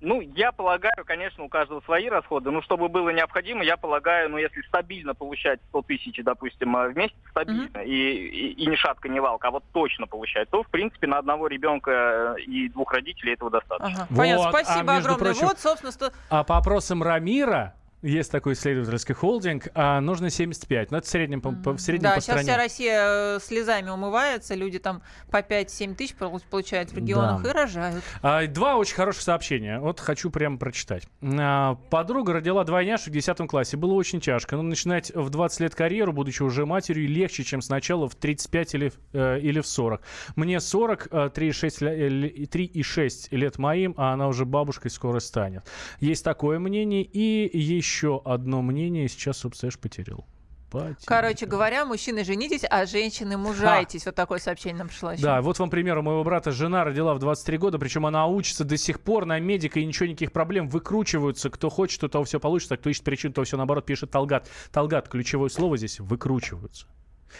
Ну, 0.00 0.22
я 0.22 0.50
полагаю, 0.50 1.04
конечно, 1.04 1.44
у 1.44 1.50
каждого 1.50 1.82
свои 1.82 2.08
расходы. 2.08 2.50
Ну, 2.50 2.62
чтобы 2.62 2.88
было 2.88 3.10
необходимо, 3.10 3.62
я 3.62 3.76
полагаю, 3.76 4.30
ну, 4.30 4.38
если 4.38 4.62
стабильно 4.62 5.14
получать 5.14 5.60
100 5.68 5.82
тысяч, 5.82 6.24
допустим, 6.24 6.72
в 6.72 6.96
месяц, 6.96 7.16
стабильно, 7.28 7.68
mm-hmm. 7.68 7.84
и, 7.84 8.28
и, 8.28 8.52
и 8.52 8.66
ни 8.66 8.76
шатка, 8.76 9.10
ни 9.10 9.18
валка, 9.18 9.48
а 9.48 9.50
вот 9.50 9.64
точно 9.74 10.06
получать, 10.06 10.48
то, 10.48 10.62
в 10.62 10.68
принципе, 10.68 11.06
на 11.06 11.18
одного 11.18 11.48
ребенка 11.48 12.34
и 12.38 12.70
двух 12.70 12.94
родителей 12.94 13.34
этого 13.34 13.50
достаточно. 13.50 14.04
Ага. 14.04 14.06
Вот, 14.08 14.16
Понятно, 14.16 14.48
спасибо 14.48 14.94
а, 14.94 14.96
огромное. 14.96 15.18
Прочим, 15.18 15.46
вот, 15.48 15.58
собственно, 15.58 15.92
что... 15.92 16.12
А 16.30 16.44
по 16.44 16.56
опросам 16.56 17.02
Рамира, 17.02 17.74
есть 18.02 18.30
такой 18.32 18.54
исследовательский 18.54 19.14
холдинг, 19.14 19.68
а 19.74 20.00
нужно 20.00 20.30
75. 20.30 20.90
Но 20.90 20.98
это 20.98 21.06
в 21.06 21.10
среднем, 21.10 21.40
по, 21.40 21.52
по, 21.52 21.72
в 21.72 21.78
среднем 21.80 22.04
да, 22.10 22.14
по 22.14 22.20
сейчас 22.20 22.24
стране. 22.36 22.48
вся 22.48 22.56
Россия 22.56 23.36
э, 23.36 23.38
слезами 23.40 23.90
умывается, 23.90 24.54
люди 24.54 24.78
там 24.78 25.02
по 25.30 25.38
5-7 25.40 25.94
тысяч 25.94 26.14
получают 26.14 26.92
в 26.92 26.96
регионах 26.96 27.42
Да. 27.42 27.50
и 27.50 27.52
рожают. 27.52 28.04
А, 28.22 28.46
Два 28.46 28.76
очень 28.76 28.94
хороших 28.94 29.22
сообщения. 29.22 29.78
Вот 29.80 30.00
хочу 30.00 30.30
прямо 30.30 30.56
прочитать. 30.58 31.06
А, 31.22 31.74
Подруга 31.90 32.32
родила 32.32 32.64
двойняшек 32.64 33.08
в 33.08 33.10
10 33.12 33.46
классе. 33.48 33.76
Было 33.76 33.92
очень 33.94 34.20
тяжко. 34.20 34.56
Но 34.56 34.62
начинать 34.62 35.14
в 35.14 35.28
20 35.30 35.60
лет 35.60 35.74
карьеру, 35.74 36.12
будучи 36.12 36.42
уже 36.42 36.66
матерью, 36.66 37.08
легче, 37.08 37.44
чем 37.44 37.60
сначала 37.62 38.08
в 38.08 38.14
35 38.14 38.74
или, 38.74 38.92
э, 39.12 39.40
или 39.40 39.60
в 39.60 39.66
40. 39.66 40.00
Мне 40.36 40.60
40, 40.60 41.08
э, 41.10 41.30
3,6 41.34 41.82
ля- 41.82 41.94
э, 41.94 42.46
3,6 42.46 43.28
лет 43.30 43.58
моим, 43.58 43.94
а 43.96 44.12
она 44.12 44.28
уже 44.28 44.44
бабушкой 44.44 44.90
скоро 44.90 45.18
станет. 45.20 45.64
Есть 46.00 46.24
такое 46.24 46.58
мнение. 46.58 47.02
И 47.02 47.58
еще 47.58 47.89
одно 48.24 48.62
мнение. 48.62 49.08
Сейчас, 49.08 49.38
собственно, 49.38 49.72
потерял. 49.80 50.26
Потерял. 50.70 50.96
Короче 51.04 51.46
говоря, 51.46 51.84
мужчины 51.84 52.24
женитесь, 52.24 52.62
а 52.68 52.86
женщины 52.86 53.36
мужайтесь. 53.36 54.06
Вот 54.06 54.14
такое 54.14 54.38
сообщение 54.38 54.78
нам 54.78 54.88
пришло 54.88 55.12
еще. 55.12 55.22
Да, 55.22 55.42
вот 55.42 55.58
вам 55.58 55.68
пример. 55.68 55.98
У 55.98 56.02
моего 56.02 56.22
брата 56.22 56.52
жена 56.52 56.84
родила 56.84 57.14
в 57.14 57.18
23 57.18 57.58
года, 57.58 57.78
причем 57.78 58.06
она 58.06 58.26
учится 58.26 58.64
до 58.64 58.76
сих 58.76 59.00
пор 59.00 59.26
на 59.26 59.38
медика, 59.40 59.80
и 59.80 59.84
ничего, 59.84 60.06
никаких 60.06 60.32
проблем. 60.32 60.68
Выкручиваются. 60.68 61.50
Кто 61.50 61.70
хочет, 61.70 62.04
у 62.04 62.08
того 62.08 62.24
все 62.24 62.38
получится, 62.38 62.74
а 62.74 62.76
кто 62.76 62.88
ищет 62.90 63.02
причину, 63.02 63.34
то 63.34 63.42
все 63.42 63.56
наоборот 63.56 63.84
пишет 63.84 64.10
Талгат. 64.10 64.48
Талгат, 64.70 65.08
ключевое 65.08 65.48
слово 65.48 65.76
здесь– 65.76 65.98
выкручиваются. 66.00 66.86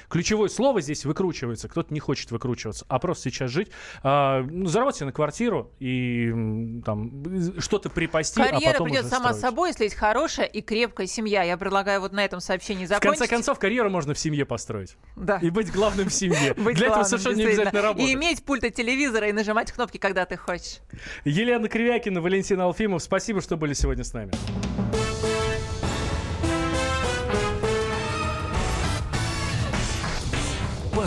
Ключевое 0.09 0.49
слово 0.49 0.80
здесь 0.80 1.05
выкручивается. 1.05 1.68
Кто-то 1.68 1.93
не 1.93 2.01
хочет 2.01 2.30
выкручиваться, 2.30 2.84
а 2.88 2.99
просто 2.99 3.30
сейчас 3.30 3.51
жить, 3.51 3.70
а, 4.03 4.43
ну, 4.43 4.66
заработать 4.66 5.03
на 5.03 5.12
квартиру 5.12 5.72
и 5.78 6.80
там 6.84 7.61
что-то 7.61 7.91
припасти, 7.91 8.41
а 8.41 8.47
Карьера 8.47 8.72
потом 8.72 8.86
придет 8.86 9.05
уже 9.05 9.11
сама 9.11 9.28
строить. 9.30 9.41
собой, 9.41 9.68
если 9.70 9.84
есть 9.84 9.97
хорошая 9.97 10.47
и 10.47 10.61
крепкая 10.61 11.07
семья. 11.07 11.43
Я 11.43 11.57
предлагаю 11.57 12.01
вот 12.01 12.12
на 12.12 12.24
этом 12.24 12.41
сообщении 12.41 12.86
В 12.86 12.88
закончить. 12.88 13.18
конце 13.18 13.34
концов, 13.34 13.59
карьеру 13.59 13.91
можно 13.91 14.14
в 14.14 14.18
семье 14.18 14.45
построить. 14.45 14.97
Да. 15.16 15.38
И 15.38 15.51
быть 15.51 15.70
главным 15.72 16.09
в 16.09 16.12
семье. 16.12 16.55
Быть 16.61 16.76
Для 16.76 16.88
этого 16.88 17.05
совершенно 17.05 17.36
не 17.36 17.45
обязательно 17.45 17.82
работать. 17.82 18.09
И 18.09 18.12
иметь 18.14 18.45
пульт 18.45 18.64
от 18.64 18.74
телевизора 18.74 19.28
и 19.28 19.32
нажимать 19.32 19.72
кнопки, 19.72 19.99
когда 19.99 20.24
ты 20.26 20.36
хочешь. 20.36 20.78
Елена 21.24 21.68
Кривякина, 21.68 22.20
Валентин 22.20 22.61
Алфимов, 22.61 23.03
спасибо, 23.03 23.41
что 23.41 23.57
были 23.57 23.74
сегодня 23.74 24.05
с 24.05 24.12
нами. 24.12 24.32